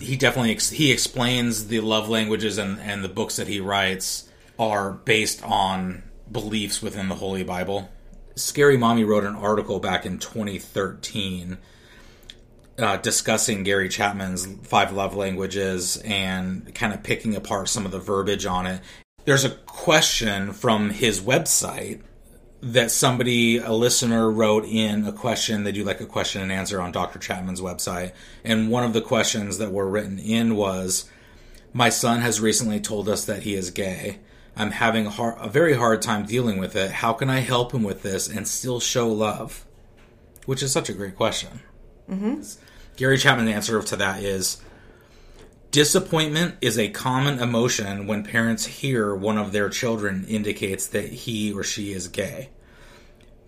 he 0.00 0.16
definitely 0.16 0.52
ex- 0.52 0.70
he 0.70 0.90
explains 0.90 1.66
the 1.66 1.80
love 1.80 2.08
languages 2.08 2.56
and, 2.56 2.80
and 2.80 3.04
the 3.04 3.08
books 3.08 3.36
that 3.36 3.48
he 3.48 3.60
writes 3.60 4.30
are 4.58 4.92
based 4.92 5.44
on 5.44 6.02
beliefs 6.32 6.80
within 6.80 7.10
the 7.10 7.16
Holy 7.16 7.44
Bible. 7.44 7.90
Scary 8.34 8.78
Mommy 8.78 9.04
wrote 9.04 9.24
an 9.24 9.36
article 9.36 9.78
back 9.78 10.06
in 10.06 10.18
2013 10.18 11.58
uh, 12.78 12.96
discussing 12.96 13.62
Gary 13.62 13.90
Chapman's 13.90 14.46
five 14.62 14.90
love 14.92 15.14
languages 15.14 15.98
and 15.98 16.74
kind 16.74 16.94
of 16.94 17.02
picking 17.02 17.36
apart 17.36 17.68
some 17.68 17.84
of 17.84 17.92
the 17.92 17.98
verbiage 17.98 18.46
on 18.46 18.66
it. 18.66 18.80
There's 19.26 19.44
a 19.44 19.50
question 19.50 20.54
from 20.54 20.88
his 20.88 21.20
website 21.20 22.00
that 22.60 22.90
somebody, 22.90 23.58
a 23.58 23.72
listener, 23.72 24.30
wrote 24.30 24.64
in 24.64 25.06
a 25.06 25.12
question. 25.12 25.64
They 25.64 25.72
do 25.72 25.84
like 25.84 26.00
a 26.00 26.06
question 26.06 26.42
and 26.42 26.50
answer 26.50 26.80
on 26.80 26.92
Dr. 26.92 27.18
Chapman's 27.18 27.60
website. 27.60 28.12
And 28.44 28.70
one 28.70 28.84
of 28.84 28.92
the 28.92 29.00
questions 29.00 29.58
that 29.58 29.72
were 29.72 29.88
written 29.88 30.18
in 30.18 30.56
was 30.56 31.08
My 31.72 31.88
son 31.88 32.20
has 32.20 32.40
recently 32.40 32.80
told 32.80 33.08
us 33.08 33.24
that 33.24 33.44
he 33.44 33.54
is 33.54 33.70
gay. 33.70 34.18
I'm 34.56 34.72
having 34.72 35.06
a, 35.06 35.10
hard, 35.10 35.36
a 35.38 35.48
very 35.48 35.74
hard 35.74 36.02
time 36.02 36.26
dealing 36.26 36.58
with 36.58 36.74
it. 36.74 36.90
How 36.90 37.12
can 37.12 37.30
I 37.30 37.40
help 37.40 37.72
him 37.72 37.84
with 37.84 38.02
this 38.02 38.28
and 38.28 38.48
still 38.48 38.80
show 38.80 39.08
love? 39.08 39.64
Which 40.46 40.62
is 40.62 40.72
such 40.72 40.88
a 40.88 40.94
great 40.94 41.14
question. 41.14 41.60
Mm-hmm. 42.10 42.42
Gary 42.96 43.18
Chapman's 43.18 43.50
answer 43.50 43.80
to 43.80 43.96
that 43.96 44.22
is 44.22 44.60
disappointment 45.70 46.56
is 46.60 46.78
a 46.78 46.88
common 46.88 47.38
emotion 47.40 48.06
when 48.06 48.24
parents 48.24 48.66
hear 48.66 49.14
one 49.14 49.38
of 49.38 49.52
their 49.52 49.68
children 49.68 50.24
indicates 50.26 50.86
that 50.88 51.08
he 51.10 51.52
or 51.52 51.62
she 51.62 51.92
is 51.92 52.08
gay. 52.08 52.50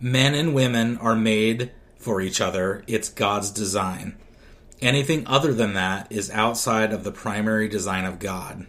Men 0.01 0.35
and 0.35 0.55
women 0.55 0.97
are 0.99 1.17
made 1.17 1.73
for 1.97 2.21
each 2.21 2.41
other, 2.41 2.83
it's 2.87 3.11
God's 3.11 3.51
design. 3.51 4.17
Anything 4.81 5.27
other 5.27 5.53
than 5.53 5.75
that 5.75 6.11
is 6.11 6.31
outside 6.31 6.93
of 6.93 7.05
the 7.05 7.13
primary 7.13 7.69
design 7.69 8.07
of 8.07 8.19
God. 8.19 8.67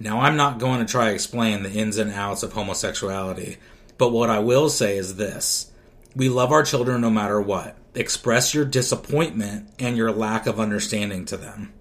Now, 0.00 0.20
I'm 0.20 0.36
not 0.36 0.58
going 0.58 0.80
to 0.80 0.90
try 0.90 1.08
to 1.08 1.14
explain 1.14 1.62
the 1.62 1.70
ins 1.70 1.96
and 1.96 2.10
outs 2.10 2.42
of 2.42 2.52
homosexuality, 2.52 3.58
but 3.96 4.10
what 4.10 4.30
I 4.30 4.40
will 4.40 4.68
say 4.68 4.96
is 4.96 5.16
this 5.16 5.70
we 6.16 6.28
love 6.28 6.52
our 6.52 6.62
children 6.62 7.00
no 7.00 7.10
matter 7.10 7.40
what. 7.40 7.76
Express 7.94 8.54
your 8.54 8.64
disappointment 8.64 9.70
and 9.78 9.96
your 9.96 10.10
lack 10.10 10.46
of 10.46 10.58
understanding 10.58 11.24
to 11.26 11.36
them. 11.36 11.72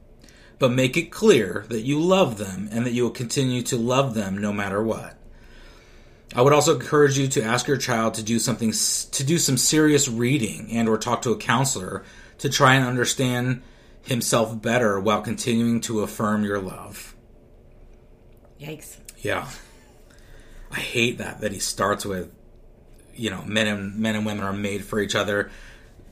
But 0.59 0.71
make 0.71 0.95
it 0.97 1.11
clear 1.11 1.65
that 1.69 1.81
you 1.81 1.99
love 1.99 2.37
them 2.37 2.69
and 2.71 2.85
that 2.85 2.93
you 2.93 3.03
will 3.03 3.11
continue 3.11 3.61
to 3.63 3.77
love 3.77 4.13
them 4.13 4.37
no 4.37 4.53
matter 4.53 4.81
what. 4.81 5.17
I 6.35 6.41
would 6.41 6.53
also 6.53 6.75
encourage 6.75 7.17
you 7.17 7.27
to 7.29 7.43
ask 7.43 7.67
your 7.67 7.77
child 7.77 8.15
to 8.15 8.23
do 8.23 8.39
something 8.39 8.71
to 8.71 9.23
do 9.23 9.37
some 9.37 9.57
serious 9.57 10.07
reading 10.07 10.71
and 10.71 10.89
or 10.89 10.97
talk 10.97 11.21
to 11.23 11.31
a 11.31 11.37
counselor 11.37 12.03
to 12.39 12.49
try 12.49 12.75
and 12.75 12.85
understand 12.85 13.61
himself 14.01 14.59
better 14.61 14.99
while 14.99 15.21
continuing 15.21 15.81
to 15.81 16.01
affirm 16.01 16.43
your 16.43 16.59
love. 16.59 17.15
Yikes. 18.59 18.97
Yeah. 19.19 19.47
I 20.71 20.79
hate 20.79 21.19
that 21.19 21.41
that 21.41 21.51
he 21.51 21.59
starts 21.59 22.05
with 22.05 22.31
you 23.15 23.29
know, 23.29 23.43
men 23.45 23.67
and 23.67 23.95
men 23.97 24.15
and 24.15 24.25
women 24.25 24.43
are 24.43 24.53
made 24.53 24.83
for 24.83 24.99
each 24.99 25.15
other. 25.15 25.51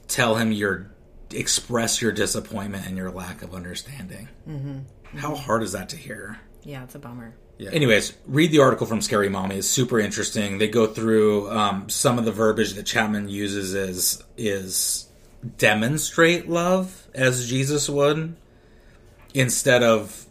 Tell 0.08 0.36
him 0.36 0.52
your 0.52 0.91
express 1.34 2.02
your 2.02 2.12
disappointment 2.12 2.86
and 2.88 2.98
your 2.98 3.12
lack 3.12 3.42
of 3.42 3.54
understanding. 3.54 4.30
Mm-hmm. 4.48 5.18
How 5.18 5.36
hard 5.36 5.64
is 5.64 5.72
that 5.74 5.90
to 5.90 5.98
hear? 5.98 6.40
Yeah, 6.64 6.84
it's 6.84 6.96
a 6.96 7.00
bummer. 7.00 7.36
Yeah. 7.58 7.70
Anyways, 7.72 8.14
read 8.26 8.52
the 8.52 8.60
article 8.60 8.88
from 8.88 9.02
Scary 9.02 9.30
Mommy. 9.30 9.58
It's 9.58 9.68
super 9.68 10.00
interesting. 10.00 10.58
They 10.58 10.68
go 10.68 10.88
through 10.88 11.50
um, 11.52 11.90
some 11.90 12.18
of 12.18 12.26
the 12.26 12.32
verbiage 12.32 12.74
that 12.74 12.86
Chapman 12.86 13.30
uses 13.30 13.74
is 13.74 14.24
is 14.36 15.08
demonstrate 15.58 16.50
love 16.50 17.08
as 17.14 17.48
Jesus 17.48 17.90
would 17.90 18.36
instead 19.34 19.84
of 19.84 20.26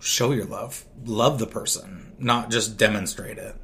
show 0.00 0.32
your 0.32 0.44
love. 0.44 0.84
Love 1.04 1.38
the 1.38 1.46
person, 1.46 2.14
not 2.18 2.50
just 2.50 2.76
demonstrate 2.76 3.38
it. 3.38 3.56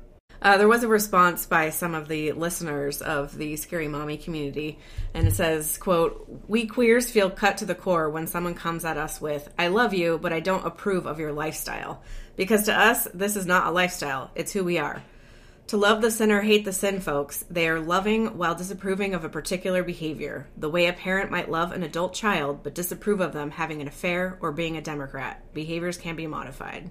Uh, 0.43 0.59
there 0.59 0.67
was 0.67 0.83
a 0.83 0.89
response 0.89 1.47
by 1.47 1.71
some 1.71 1.95
of 1.95 2.09
the 2.09 2.33
listeners 2.33 3.01
of 3.01 3.39
the 3.39 3.55
Scary 3.55 3.87
Mommy 3.87 4.17
community, 4.17 4.77
and 5.15 5.29
it 5.29 5.35
says, 5.35 5.79
quote, 5.79 6.27
We 6.49 6.67
queers 6.67 7.09
feel 7.09 7.31
cut 7.31 7.59
to 7.59 7.65
the 7.65 7.77
core 7.77 8.11
when 8.11 8.27
someone 8.27 8.57
comes 8.57 8.85
at 8.85 8.97
us 8.99 9.21
with, 9.21 9.49
I 9.57 9.69
love 9.69 9.95
you, 9.95 10.19
but 10.19 10.33
I 10.33 10.41
don't 10.41 10.67
approve 10.67 11.07
of 11.07 11.21
your 11.21 11.33
lifestyle. 11.33 12.03
Because 12.35 12.65
to 12.65 12.77
us, 12.77 13.07
this 13.15 13.37
is 13.37 13.47
not 13.47 13.69
a 13.69 13.71
lifestyle, 13.71 14.33
it's 14.35 14.53
who 14.53 14.65
we 14.65 14.79
are. 14.79 15.05
To 15.69 15.77
love 15.77 16.03
the 16.03 16.11
sinner, 16.11 16.41
hate 16.41 16.65
the 16.65 16.73
sin, 16.73 16.99
folks, 16.99 17.45
they 17.49 17.69
are 17.69 17.79
loving 17.79 18.37
while 18.37 18.57
disapproving 18.57 19.15
of 19.15 19.25
a 19.25 19.29
particular 19.29 19.85
behavior, 19.85 20.49
the 20.57 20.69
way 20.69 20.87
a 20.87 20.93
parent 20.93 21.31
might 21.31 21.53
love 21.53 21.71
an 21.71 21.85
adult 21.85 22.15
child 22.15 22.65
but 22.65 22.75
disapprove 22.75 23.21
of 23.21 23.33
them 23.33 23.53
having 23.53 23.81
an 23.81 23.87
affair 23.87 24.39
or 24.41 24.51
being 24.51 24.77
a 24.77 24.83
Democrat. 24.83 25.41
Behaviors 25.55 25.99
can 25.99 26.17
be 26.17 26.27
modified 26.27 26.91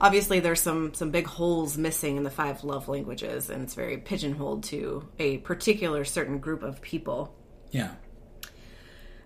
obviously 0.00 0.40
there's 0.40 0.60
some 0.60 0.94
some 0.94 1.10
big 1.10 1.26
holes 1.26 1.76
missing 1.76 2.16
in 2.16 2.24
the 2.24 2.30
five 2.30 2.64
love 2.64 2.88
languages 2.88 3.50
and 3.50 3.62
it's 3.62 3.74
very 3.74 3.98
pigeonholed 3.98 4.64
to 4.64 5.06
a 5.18 5.38
particular 5.38 6.04
certain 6.04 6.38
group 6.38 6.62
of 6.62 6.80
people. 6.80 7.34
Yeah. 7.70 7.92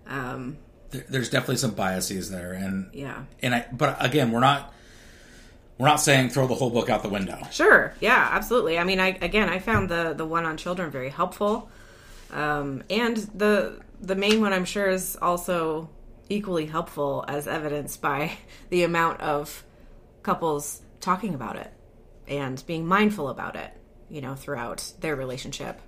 um 0.07 0.57
There, 0.91 1.05
there's 1.09 1.29
definitely 1.29 1.57
some 1.57 1.71
biases 1.71 2.29
there 2.29 2.53
and 2.53 2.89
yeah. 2.93 3.23
and 3.41 3.55
I 3.55 3.65
but 3.71 3.97
again, 4.03 4.31
we're 4.31 4.39
not 4.41 4.73
we're 5.77 5.87
not 5.87 5.99
saying 5.99 6.29
throw 6.29 6.47
the 6.47 6.55
whole 6.55 6.69
book 6.69 6.89
out 6.89 7.03
the 7.03 7.09
window. 7.09 7.39
sure. 7.51 7.93
Yeah 8.01 8.29
absolutely. 8.31 8.77
I 8.77 8.83
mean 8.83 8.99
i 8.99 9.17
again 9.21 9.49
i 9.49 9.59
found 9.59 9.89
the 9.89 10.13
the 10.13 10.25
one 10.25 10.45
on 10.45 10.57
children 10.57 10.91
very 10.91 11.09
helpful. 11.09 11.69
Um 12.31 12.83
and 12.89 13.17
the 13.33 13.79
the 14.01 14.15
main 14.15 14.41
one 14.41 14.51
i'm 14.51 14.65
sure 14.65 14.89
is 14.89 15.17
also 15.21 15.89
equally 16.27 16.65
helpful 16.65 17.23
as 17.27 17.47
evidenced 17.47 18.01
by 18.01 18.31
the 18.69 18.83
amount 18.83 19.21
of 19.21 19.63
couples 20.25 20.81
talking 20.99 21.35
about 21.35 21.55
it 21.55 21.71
and 22.27 22.63
being 22.65 22.85
mindful 22.85 23.29
about 23.29 23.55
it 23.55 23.71
you 24.09 24.21
know 24.21 24.33
throughout 24.33 24.91
their 24.99 25.15
relationship 25.15 25.79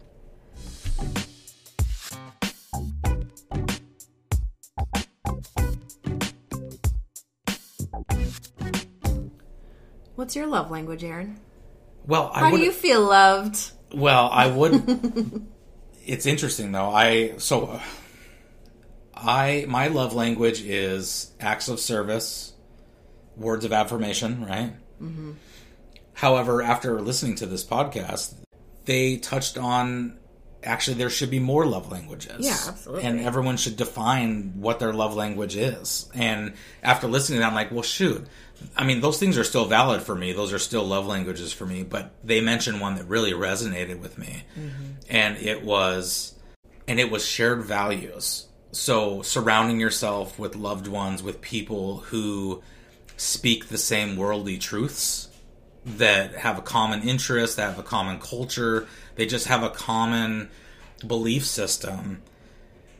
What's 10.17 10.35
your 10.35 10.47
love 10.47 10.71
language, 10.71 11.03
Aaron? 11.03 11.39
Well, 12.07 12.31
I 12.33 12.39
How 12.39 12.51
do 12.51 12.57
you 12.57 12.71
feel 12.71 13.01
loved? 13.01 13.71
Well, 13.93 14.27
I 14.31 14.47
would. 14.47 15.47
it's 16.05 16.25
interesting 16.25 16.71
though. 16.71 16.89
I 16.89 17.37
so 17.37 17.79
I 19.13 19.65
my 19.69 19.89
love 19.89 20.15
language 20.15 20.61
is 20.61 21.31
acts 21.39 21.69
of 21.69 21.79
service, 21.79 22.53
words 23.37 23.65
of 23.65 23.73
affirmation, 23.73 24.45
right? 24.45 24.73
Mm-hmm. 25.01 25.33
However, 26.13 26.61
after 26.61 26.99
listening 26.99 27.35
to 27.35 27.45
this 27.45 27.63
podcast, 27.63 28.33
they 28.85 29.17
touched 29.17 29.57
on 29.57 30.17
actually 30.63 30.97
there 30.97 31.09
should 31.09 31.29
be 31.29 31.39
more 31.39 31.65
love 31.65 31.91
languages. 31.91 32.45
Yeah, 32.45 32.57
absolutely. 32.67 33.03
And 33.05 33.19
everyone 33.19 33.57
should 33.57 33.77
define 33.77 34.53
what 34.57 34.79
their 34.79 34.93
love 34.93 35.15
language 35.15 35.55
is. 35.55 36.09
And 36.13 36.53
after 36.83 37.07
listening 37.07 37.37
to 37.37 37.41
that, 37.41 37.49
I'm 37.49 37.55
like, 37.55 37.71
well, 37.71 37.83
shoot. 37.83 38.25
I 38.75 38.83
mean, 38.83 39.01
those 39.01 39.19
things 39.19 39.37
are 39.37 39.43
still 39.43 39.65
valid 39.65 40.01
for 40.01 40.15
me. 40.15 40.33
Those 40.33 40.51
are 40.51 40.59
still 40.59 40.83
love 40.83 41.05
languages 41.05 41.53
for 41.53 41.65
me. 41.65 41.83
But 41.83 42.11
they 42.23 42.41
mentioned 42.41 42.81
one 42.81 42.95
that 42.95 43.05
really 43.05 43.31
resonated 43.31 43.99
with 43.99 44.17
me, 44.17 44.43
and 45.07 45.37
it 45.37 45.63
was, 45.63 46.33
and 46.87 46.99
it 46.99 47.11
was 47.11 47.25
shared 47.25 47.63
values. 47.63 48.47
So 48.71 49.21
surrounding 49.21 49.79
yourself 49.79 50.39
with 50.39 50.55
loved 50.55 50.87
ones, 50.87 51.21
with 51.21 51.39
people 51.39 51.97
who 51.97 52.63
speak 53.17 53.67
the 53.67 53.77
same 53.77 54.15
worldly 54.15 54.57
truths 54.57 55.27
that 55.85 56.35
have 56.35 56.57
a 56.57 56.61
common 56.61 57.01
interest, 57.01 57.57
that 57.57 57.69
have 57.69 57.79
a 57.79 57.83
common 57.83 58.19
culture. 58.19 58.87
They 59.15 59.25
just 59.25 59.47
have 59.47 59.63
a 59.63 59.69
common 59.69 60.49
belief 61.05 61.45
system. 61.45 62.21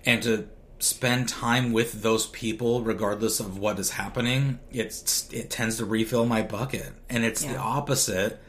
And 0.05 0.23
to 0.23 0.49
spend 0.79 1.27
time 1.27 1.71
with 1.71 2.01
those 2.01 2.27
people 2.27 2.81
regardless 2.81 3.39
of 3.39 3.57
what 3.57 3.79
is 3.79 3.89
happening 3.89 4.59
it's 4.69 5.27
it 5.33 5.49
tends 5.49 5.77
to 5.77 5.85
refill 5.85 6.25
my 6.25 6.41
bucket. 6.41 6.91
And 7.09 7.23
it's 7.23 7.43
the 7.43 7.57
opposite. 7.57 8.39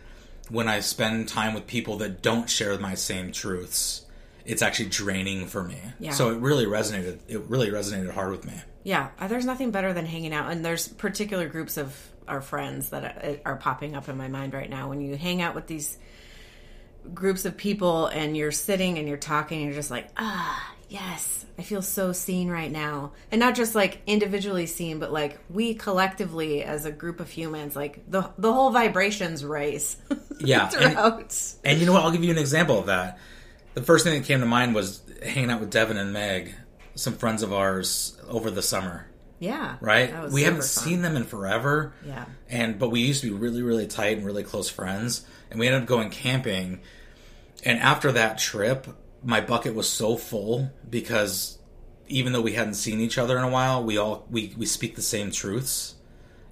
When 0.51 0.69
i 0.69 0.81
spend 0.81 1.29
time 1.29 1.55
with 1.55 1.67
people 1.67 1.97
that 1.99 2.23
don't 2.23 2.49
share 2.49 2.79
my 2.79 2.95
same 2.95 3.33
truths 3.33 4.05
it's 4.45 4.63
actually 4.63 4.89
draining 4.89 5.47
for 5.47 5.63
me. 5.63 5.79
Yeah. 6.01 6.13
so 6.13 6.31
it 6.31 6.39
really 6.39 6.65
resonated 6.65 7.19
it 7.29 7.41
really 7.49 7.71
resonated 7.71 8.11
hard 8.13 8.31
with 8.31 8.45
me 8.47 8.55
Yeah, 8.89 9.09
uh, 9.21 9.29
there's 9.29 9.45
nothing 9.45 9.71
better 9.71 9.93
than 9.93 10.07
hanging 10.07 10.33
out, 10.33 10.51
and 10.51 10.65
there's 10.65 10.89
particular 10.89 11.47
groups 11.47 11.77
of 11.77 11.95
our 12.27 12.41
friends 12.41 12.89
that 12.89 13.05
are- 13.45 13.53
are 13.53 13.57
popping 13.57 13.95
up 13.95 14.09
in 14.09 14.17
my 14.17 14.29
mind 14.29 14.55
right 14.55 14.71
now. 14.71 14.89
When 14.89 15.03
you 15.03 15.15
hang 15.15 15.43
out 15.43 15.55
with 15.55 15.67
these 15.67 15.99
groups 17.13 17.45
of 17.45 17.59
people, 17.59 18.07
and 18.07 18.35
you're 18.35 18.51
sitting 18.51 18.99
and 18.99 19.07
you're 19.07 19.19
talking, 19.19 19.59
and 19.59 19.67
you're 19.67 19.75
just 19.77 19.91
like, 19.91 20.09
ah, 20.17 20.73
yes, 20.89 21.45
I 21.59 21.63
feel 21.65 21.83
so 21.83 22.13
seen 22.13 22.49
right 22.49 22.73
now, 22.73 23.13
and 23.31 23.39
not 23.39 23.55
just 23.55 23.75
like 23.75 24.01
individually 24.07 24.65
seen, 24.65 24.99
but 25.01 25.13
like 25.13 25.39
we 25.51 25.75
collectively 25.75 26.63
as 26.65 26.87
a 26.87 26.91
group 26.91 27.21
of 27.21 27.29
humans, 27.29 27.77
like 27.77 28.01
the 28.11 28.31
the 28.39 28.53
whole 28.55 28.71
vibrations 28.71 29.45
raise. 29.45 29.97
Yeah, 30.41 30.71
and- 30.81 30.97
And 31.65 31.79
you 31.79 31.85
know 31.85 31.93
what? 31.93 32.05
I'll 32.05 32.13
give 32.13 32.25
you 32.25 32.31
an 32.31 32.39
example 32.39 32.79
of 32.79 32.87
that. 32.87 33.19
The 33.75 33.83
first 33.83 34.05
thing 34.05 34.19
that 34.19 34.27
came 34.27 34.41
to 34.41 34.47
mind 34.47 34.75
was 34.75 35.03
hanging 35.23 35.51
out 35.51 35.61
with 35.61 35.69
Devin 35.71 35.97
and 35.99 36.13
Meg, 36.13 36.55
some 36.99 37.15
friends 37.15 37.43
of 37.43 37.53
ours 37.53 38.17
over 38.29 38.51
the 38.51 38.63
summer. 38.63 39.07
yeah, 39.39 39.77
Right? 39.81 40.11
that 40.11 40.25
was 40.25 40.33
We 40.35 40.43
haven't 40.43 40.61
fun. 40.63 40.85
seen 40.85 41.03
them 41.03 41.17
in 41.17 41.25
forever. 41.25 41.93
Yeah. 42.05 42.25
And 42.49 42.79
but 42.79 42.91
we 42.91 43.01
used 43.01 43.21
to 43.23 43.29
be 43.31 43.35
really, 43.37 43.63
really 43.63 43.87
tight 43.87 44.17
and 44.17 44.27
really 44.27 44.43
close 44.43 44.69
friends. 44.69 45.25
And 45.51 45.61
we 45.61 45.67
ended 45.67 45.83
up 45.83 45.89
going 45.89 46.11
camping. 46.11 46.81
And 47.65 47.79
after 47.79 48.11
that 48.13 48.39
trip, 48.39 48.87
my 49.23 49.41
bucket 49.41 49.75
was 49.75 49.89
so 49.89 50.17
full 50.17 50.71
because 50.89 51.59
even 52.09 52.33
though 52.33 52.41
we 52.41 52.53
hadn't 52.53 52.75
seen 52.75 53.01
each 53.01 53.19
other 53.19 53.37
in 53.39 53.45
a 53.45 53.51
while, 53.51 53.83
we 53.85 53.97
all 53.97 54.27
we, 54.31 54.55
we 54.57 54.67
speak 54.67 54.97
the 54.97 55.03
same 55.03 55.31
truths. 55.31 55.95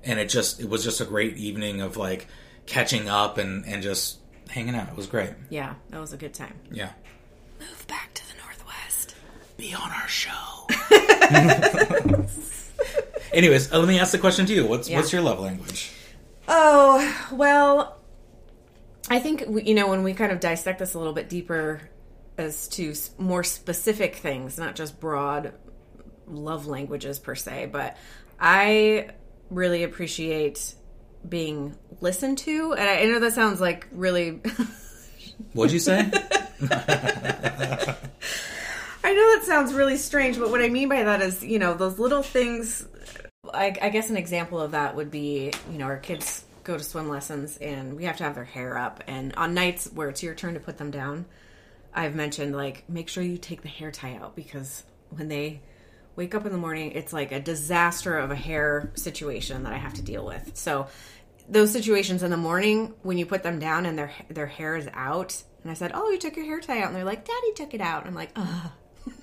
And 0.05 0.19
it 0.21 0.29
just 0.29 0.61
it 0.61 0.69
was 0.69 0.85
just 0.85 1.01
a 1.01 1.05
great 1.05 1.37
evening 1.37 1.81
of 1.81 1.97
like 1.97 2.29
catching 2.67 3.09
up 3.09 3.39
and, 3.39 3.65
and 3.67 3.83
just 3.83 4.19
hanging 4.49 4.75
out. 4.77 4.89
It 4.89 4.97
was 4.97 5.07
great. 5.09 5.31
Yeah, 5.51 5.75
that 5.91 6.01
was 6.01 6.13
a 6.13 6.17
good 6.17 6.35
time. 6.35 6.55
Yeah. 6.71 6.91
Move 7.59 7.87
back 7.89 8.15
to 8.15 8.23
the 8.23 8.26
northwest. 8.26 8.26
Be 9.57 9.75
on 9.75 9.91
our 9.91 10.09
show. 10.09 10.67
Anyways, 13.33 13.73
uh, 13.73 13.79
let 13.79 13.89
me 13.89 13.99
ask 13.99 14.13
the 14.13 14.19
question 14.19 14.47
to 14.47 14.55
you. 14.55 14.67
What's 14.67 14.89
Yeah. 14.89 14.99
what's 14.99 15.13
your 15.13 15.23
love 15.23 15.41
language? 15.41 15.91
Oh, 16.49 17.29
well, 17.33 17.97
I 19.11 19.19
think, 19.19 19.45
we- 19.49 19.63
you 19.65 19.75
know, 19.75 19.89
when 19.89 20.03
we 20.03 20.15
kind 20.15 20.31
of 20.33 20.41
dissect 20.41 20.79
this 20.79 20.95
a 20.95 20.99
little 20.99 21.13
bit 21.13 21.29
deeper 21.29 21.81
as 22.39 22.69
to 22.69 22.91
s- 22.91 23.11
more 23.19 23.43
specific 23.43 24.17
things, 24.17 24.59
not 24.59 24.75
just 24.77 25.01
broad 25.01 25.53
love 26.29 26.67
languages 26.67 27.19
per 27.19 27.35
se, 27.35 27.69
but 27.73 27.97
I 28.39 29.09
really 29.51 29.83
appreciate 29.85 30.75
being 31.29 31.75
listened 32.01 32.39
to. 32.39 32.73
And 32.75 32.89
I, 32.89 33.01
I 33.03 33.05
know 33.07 33.19
that 33.21 33.33
sounds 33.33 33.61
like 33.61 33.87
really. 33.93 34.41
What'd 35.53 35.73
you 35.73 35.81
say? 35.81 36.11
Know 39.17 39.39
that 39.39 39.45
sounds 39.47 39.73
really 39.73 39.97
strange, 39.97 40.39
but 40.39 40.51
what 40.51 40.61
I 40.61 40.69
mean 40.69 40.91
by 40.91 41.03
that 41.03 41.23
is, 41.23 41.43
you 41.43 41.59
know, 41.59 41.73
those 41.73 41.99
little 41.99 42.23
things. 42.23 42.87
I, 43.51 43.75
I 43.81 43.89
guess 43.89 44.11
an 44.11 44.19
example 44.19 44.61
of 44.61 44.73
that 44.73 44.95
would 44.95 45.11
be, 45.11 45.55
you 45.73 45.79
know, 45.79 45.87
our 45.87 45.97
kids 45.97 46.45
go 46.65 46.77
to 46.77 46.85
swim 46.85 47.09
lessons 47.09 47.57
and 47.57 47.97
we 47.97 48.05
have 48.05 48.19
to 48.19 48.25
have 48.25 48.35
their 48.35 48.45
hair 48.45 48.77
up. 48.77 49.03
And 49.07 49.35
on 49.37 49.55
nights 49.55 49.91
where 49.95 50.11
it's 50.11 50.23
your 50.23 50.35
turn 50.35 50.53
to 50.53 50.61
put 50.61 50.77
them 50.77 50.91
down, 50.91 51.25
I've 51.95 52.15
mentioned, 52.15 52.55
like, 52.55 52.87
make 52.91 53.09
sure 53.09 53.23
you 53.23 53.39
take 53.39 53.63
the 53.63 53.69
hair 53.69 53.91
tie 53.91 54.17
out 54.17 54.37
because 54.37 54.85
when 55.09 55.29
they 55.29 55.63
wake 56.15 56.35
up 56.35 56.45
in 56.45 56.53
the 56.53 56.59
morning, 56.59 56.93
it's 56.93 57.15
like 57.15 57.33
a 57.33 57.41
disaster 57.41 58.19
of 58.19 58.31
a 58.31 58.37
hair 58.37 58.93
situation 58.97 59.63
that 59.63 59.73
I 59.73 59.79
have 59.79 59.95
to 59.95 60.03
deal 60.03 60.27
with. 60.27 60.51
So, 60.59 60.89
those 61.49 61.73
situations 61.73 62.23
in 62.23 62.31
the 62.31 62.37
morning 62.37 62.93
when 63.01 63.17
you 63.17 63.25
put 63.25 63.43
them 63.43 63.61
down 63.61 63.87
and 63.87 63.97
their 63.99 64.13
their 64.29 64.47
hair 64.47 64.77
is 64.77 64.91
out, 64.93 65.43
and 65.63 65.71
I 65.71 65.75
said, 65.75 65.93
"Oh, 65.95 66.11
you 66.11 66.19
took 66.19 66.37
your 66.37 66.45
hair 66.45 66.61
tie 66.61 66.83
out," 66.83 66.89
and 66.89 66.97
they're 66.97 67.05
like, 67.05 67.25
"Daddy 67.25 67.55
took 67.55 67.73
it 67.73 67.81
out." 67.81 68.01
And 68.01 68.09
I'm 68.09 68.15
like, 68.15 68.33
"Ugh." 68.37 68.73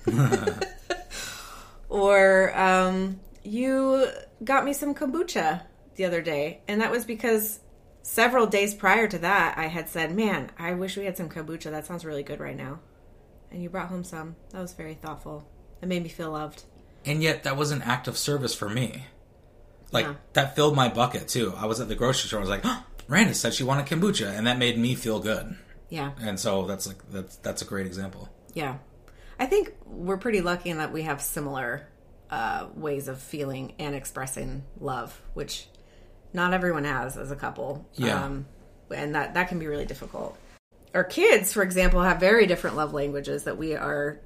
or 1.88 2.56
um, 2.58 3.20
you 3.42 4.06
got 4.42 4.64
me 4.64 4.72
some 4.72 4.94
kombucha 4.94 5.62
the 5.96 6.04
other 6.04 6.22
day, 6.22 6.60
and 6.68 6.80
that 6.80 6.90
was 6.90 7.04
because 7.04 7.60
several 8.02 8.46
days 8.46 8.74
prior 8.74 9.06
to 9.08 9.18
that, 9.18 9.56
I 9.58 9.66
had 9.66 9.88
said, 9.88 10.14
"Man, 10.14 10.50
I 10.58 10.72
wish 10.72 10.96
we 10.96 11.04
had 11.04 11.16
some 11.16 11.28
kombucha. 11.28 11.70
That 11.70 11.86
sounds 11.86 12.04
really 12.04 12.22
good 12.22 12.40
right 12.40 12.56
now." 12.56 12.80
And 13.50 13.62
you 13.62 13.70
brought 13.70 13.88
home 13.88 14.04
some. 14.04 14.36
That 14.50 14.60
was 14.60 14.72
very 14.72 14.94
thoughtful. 14.94 15.48
It 15.80 15.86
made 15.88 16.02
me 16.02 16.08
feel 16.08 16.32
loved. 16.32 16.64
And 17.04 17.22
yet, 17.22 17.44
that 17.44 17.56
was 17.56 17.70
an 17.70 17.82
act 17.82 18.08
of 18.08 18.16
service 18.18 18.54
for 18.54 18.68
me. 18.68 19.04
Like 19.92 20.06
Yeah. 20.06 20.14
that 20.32 20.56
filled 20.56 20.74
my 20.74 20.88
bucket 20.88 21.28
too. 21.28 21.52
I 21.56 21.66
was 21.66 21.78
at 21.80 21.88
the 21.88 21.94
grocery 21.94 22.26
store. 22.28 22.40
I 22.40 22.42
was 22.42 22.50
like, 22.50 22.62
oh, 22.64 22.84
"Randy 23.06 23.34
said 23.34 23.54
she 23.54 23.62
wanted 23.62 23.86
kombucha," 23.86 24.26
and 24.36 24.46
that 24.46 24.58
made 24.58 24.78
me 24.78 24.94
feel 24.94 25.20
good. 25.20 25.56
Yeah. 25.90 26.12
And 26.20 26.40
so 26.40 26.64
that's 26.66 26.86
like 26.88 26.96
that's 27.10 27.36
that's 27.36 27.62
a 27.62 27.64
great 27.64 27.86
example. 27.86 28.28
Yeah. 28.54 28.78
I 29.38 29.46
think 29.46 29.72
we're 29.86 30.16
pretty 30.18 30.40
lucky 30.40 30.70
in 30.70 30.78
that 30.78 30.92
we 30.92 31.02
have 31.02 31.20
similar 31.20 31.86
uh, 32.30 32.66
ways 32.74 33.08
of 33.08 33.18
feeling 33.20 33.74
and 33.78 33.94
expressing 33.94 34.62
love, 34.80 35.20
which 35.34 35.66
not 36.32 36.54
everyone 36.54 36.84
has 36.84 37.16
as 37.16 37.30
a 37.30 37.36
couple. 37.36 37.88
Yeah. 37.94 38.24
Um, 38.24 38.46
and 38.90 39.14
that, 39.14 39.34
that 39.34 39.48
can 39.48 39.58
be 39.58 39.66
really 39.66 39.86
difficult. 39.86 40.36
Our 40.94 41.04
kids, 41.04 41.52
for 41.52 41.62
example, 41.62 42.02
have 42.02 42.20
very 42.20 42.46
different 42.46 42.76
love 42.76 42.92
languages 42.92 43.44
that 43.44 43.56
we 43.58 43.74
are 43.74 44.20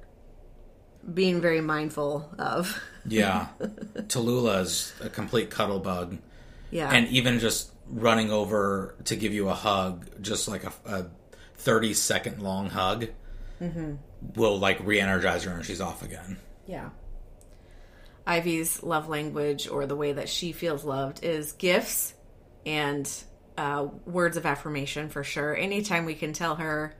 being 1.11 1.41
very 1.41 1.61
mindful 1.61 2.29
of. 2.37 2.79
Yeah, 3.05 3.47
Tallulah 3.59 4.61
is 4.61 4.93
a 5.01 5.09
complete 5.09 5.49
cuddle 5.49 5.79
bug, 5.79 6.17
Yeah. 6.69 6.91
and 6.91 7.07
even 7.07 7.39
just 7.39 7.71
running 7.87 8.29
over 8.29 8.93
to 9.05 9.15
give 9.15 9.33
you 9.33 9.47
a 9.47 9.53
hug, 9.55 10.05
just 10.21 10.47
like 10.49 10.65
a, 10.65 10.73
a 10.85 11.05
thirty 11.55 11.93
second 11.93 12.41
long 12.43 12.69
hug, 12.69 13.07
Mm-hmm. 13.61 13.93
Will 14.35 14.59
like 14.59 14.79
re-energize 14.85 15.43
her 15.43 15.51
and 15.51 15.65
she's 15.65 15.81
off 15.81 16.03
again. 16.03 16.37
Yeah. 16.65 16.89
Ivy's 18.27 18.83
love 18.83 19.07
language 19.09 19.67
or 19.67 19.85
the 19.85 19.95
way 19.95 20.11
that 20.13 20.29
she 20.29 20.51
feels 20.51 20.83
loved 20.83 21.23
is 21.23 21.53
gifts 21.53 22.13
and 22.65 23.11
uh, 23.57 23.87
words 24.05 24.37
of 24.37 24.45
affirmation 24.45 25.09
for 25.09 25.23
sure. 25.23 25.55
Anytime 25.55 26.05
we 26.05 26.13
can 26.13 26.33
tell 26.33 26.55
her, 26.55 26.95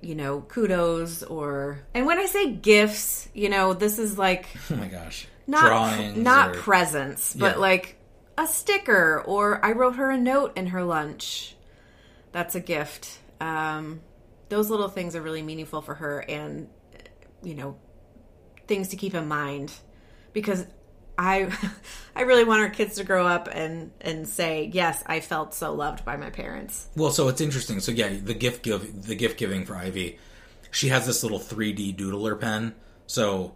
you 0.00 0.14
know, 0.14 0.40
kudos 0.40 1.22
or. 1.22 1.80
And 1.92 2.06
when 2.06 2.18
I 2.18 2.26
say 2.26 2.50
gifts, 2.52 3.28
you 3.34 3.48
know, 3.48 3.74
this 3.74 3.98
is 3.98 4.16
like 4.16 4.46
Oh 4.70 4.76
my 4.76 4.88
gosh, 4.88 5.26
not 5.46 5.66
drawings, 5.66 6.16
not 6.16 6.50
or- 6.50 6.54
presents, 6.60 7.34
but 7.34 7.56
Yeah. 7.56 7.60
like 7.60 7.96
a 8.38 8.46
sticker 8.46 9.20
or 9.26 9.64
I 9.64 9.72
wrote 9.72 9.96
her 9.96 10.10
a 10.10 10.18
note 10.18 10.56
in 10.56 10.68
her 10.68 10.82
lunch. 10.84 11.54
That's 12.32 12.54
a 12.54 12.60
gift. 12.60 13.18
Um, 13.40 14.00
those 14.48 14.70
little 14.70 14.88
things 14.88 15.16
are 15.16 15.22
really 15.22 15.42
meaningful 15.42 15.82
for 15.82 15.94
her, 15.94 16.20
and 16.20 16.68
you 17.42 17.54
know, 17.54 17.76
things 18.66 18.88
to 18.88 18.96
keep 18.96 19.14
in 19.14 19.28
mind 19.28 19.72
because 20.32 20.66
I 21.18 21.50
I 22.16 22.22
really 22.22 22.44
want 22.44 22.62
our 22.62 22.70
kids 22.70 22.96
to 22.96 23.04
grow 23.04 23.26
up 23.26 23.48
and 23.50 23.92
and 24.00 24.28
say 24.28 24.70
yes, 24.72 25.02
I 25.06 25.20
felt 25.20 25.54
so 25.54 25.72
loved 25.72 26.04
by 26.04 26.16
my 26.16 26.30
parents. 26.30 26.88
Well, 26.96 27.10
so 27.10 27.28
it's 27.28 27.40
interesting. 27.40 27.80
So 27.80 27.92
yeah, 27.92 28.14
the 28.22 28.34
gift 28.34 28.62
give 28.62 29.06
the 29.06 29.14
gift 29.14 29.38
giving 29.38 29.64
for 29.64 29.76
Ivy, 29.76 30.18
she 30.70 30.88
has 30.88 31.06
this 31.06 31.22
little 31.22 31.38
3D 31.40 31.96
doodler 31.96 32.38
pen. 32.38 32.74
So 33.06 33.54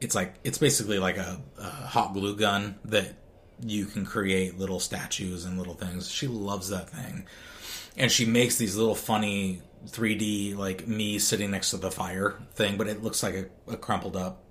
it's 0.00 0.14
like 0.14 0.34
it's 0.44 0.58
basically 0.58 0.98
like 0.98 1.16
a, 1.16 1.40
a 1.58 1.64
hot 1.64 2.12
glue 2.12 2.36
gun 2.36 2.78
that 2.84 3.14
you 3.60 3.86
can 3.86 4.04
create 4.04 4.58
little 4.58 4.80
statues 4.80 5.44
and 5.44 5.58
little 5.58 5.74
things. 5.74 6.10
She 6.10 6.26
loves 6.26 6.68
that 6.68 6.90
thing, 6.90 7.26
and 7.96 8.10
she 8.10 8.24
makes 8.24 8.56
these 8.56 8.76
little 8.76 8.94
funny 8.94 9.62
3D 9.86 10.56
like 10.56 10.86
me 10.86 11.18
sitting 11.18 11.50
next 11.50 11.70
to 11.70 11.76
the 11.76 11.90
fire 11.90 12.36
thing, 12.54 12.76
but 12.76 12.88
it 12.88 13.02
looks 13.02 13.22
like 13.22 13.34
a, 13.34 13.72
a 13.72 13.76
crumpled 13.76 14.16
up 14.16 14.42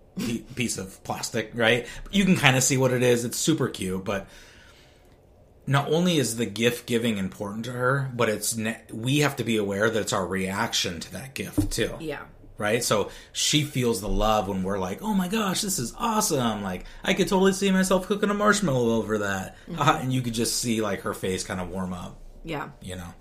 piece 0.55 0.77
of 0.77 1.03
plastic, 1.03 1.51
right? 1.53 1.85
You 2.11 2.25
can 2.25 2.35
kind 2.37 2.55
of 2.57 2.63
see 2.63 2.77
what 2.77 2.91
it 2.91 3.03
is. 3.03 3.23
It's 3.25 3.37
super 3.37 3.67
cute, 3.67 4.03
but 4.03 4.27
not 5.65 5.91
only 5.91 6.17
is 6.17 6.37
the 6.37 6.45
gift 6.45 6.85
giving 6.87 7.17
important 7.17 7.65
to 7.65 7.71
her, 7.73 8.09
but 8.15 8.29
it's 8.29 8.55
ne- 8.55 8.81
we 8.91 9.19
have 9.19 9.35
to 9.35 9.43
be 9.43 9.57
aware 9.57 9.89
that 9.89 9.99
it's 9.99 10.13
our 10.13 10.25
reaction 10.25 10.99
to 11.01 11.11
that 11.13 11.33
gift 11.33 11.71
too. 11.71 11.95
Yeah. 11.99 12.21
Right? 12.57 12.83
So 12.83 13.11
she 13.33 13.61
feels 13.63 14.01
the 14.01 14.09
love 14.09 14.47
when 14.47 14.63
we're 14.63 14.79
like, 14.79 15.03
"Oh 15.03 15.13
my 15.13 15.27
gosh, 15.27 15.61
this 15.61 15.77
is 15.77 15.93
awesome." 15.99 16.63
Like, 16.63 16.85
I 17.03 17.13
could 17.13 17.27
totally 17.27 17.53
see 17.53 17.69
myself 17.69 18.07
cooking 18.07 18.31
a 18.31 18.33
marshmallow 18.33 18.95
over 18.95 19.19
that. 19.19 19.55
Uh, 19.77 19.99
and 20.01 20.11
you 20.11 20.21
could 20.23 20.33
just 20.33 20.55
see 20.55 20.81
like 20.81 21.01
her 21.01 21.13
face 21.13 21.43
kind 21.43 21.61
of 21.61 21.69
warm 21.69 21.93
up, 21.93 22.19
Yeah. 22.43 22.69
you 22.81 22.95
know. 22.95 23.13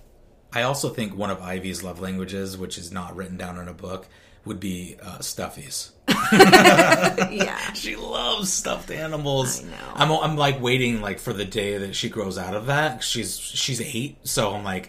I 0.57 0.63
also 0.63 0.89
think 0.89 1.15
one 1.15 1.29
of 1.29 1.43
Ivy's 1.43 1.83
love 1.83 2.01
languages, 2.01 2.57
which 2.57 2.79
is 2.79 2.91
not 2.91 3.15
written 3.15 3.37
down 3.37 3.59
in 3.59 3.69
a 3.69 3.75
book, 3.75 4.07
would 4.47 4.59
be 4.59 4.97
uh, 5.03 5.19
stuffies. 5.19 5.91
Yeah. 7.31 7.61
She 7.75 7.95
loves 7.95 8.51
stuffed 8.51 8.91
animals. 8.91 9.63
I 9.63 9.67
know. 9.67 9.77
I'm 9.95 10.11
I'm 10.31 10.37
like 10.37 10.63
waiting 10.63 11.03
like 11.03 11.19
for 11.19 11.35
the 11.35 11.45
day 11.45 11.77
that 11.77 11.95
she 11.95 12.09
grows 12.09 12.39
out 12.39 12.55
of 12.55 12.67
that. 12.67 13.05
She's 13.05 13.39
she's 13.39 13.83
eight, 13.83 14.17
so 14.27 14.55
I'm 14.55 14.65
like, 14.65 14.89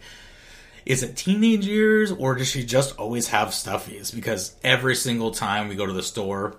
is 0.86 1.03
it 1.03 1.17
teenage 1.17 1.65
years 1.65 2.13
or 2.13 2.36
does 2.36 2.47
she 2.47 2.63
just 2.63 2.97
always 2.97 3.27
have 3.27 3.49
stuffies? 3.49 4.15
Because 4.15 4.56
every 4.63 4.95
single 4.95 5.32
time 5.32 5.67
we 5.67 5.75
go 5.75 5.86
to 5.86 5.91
the 5.91 6.01
store, 6.01 6.56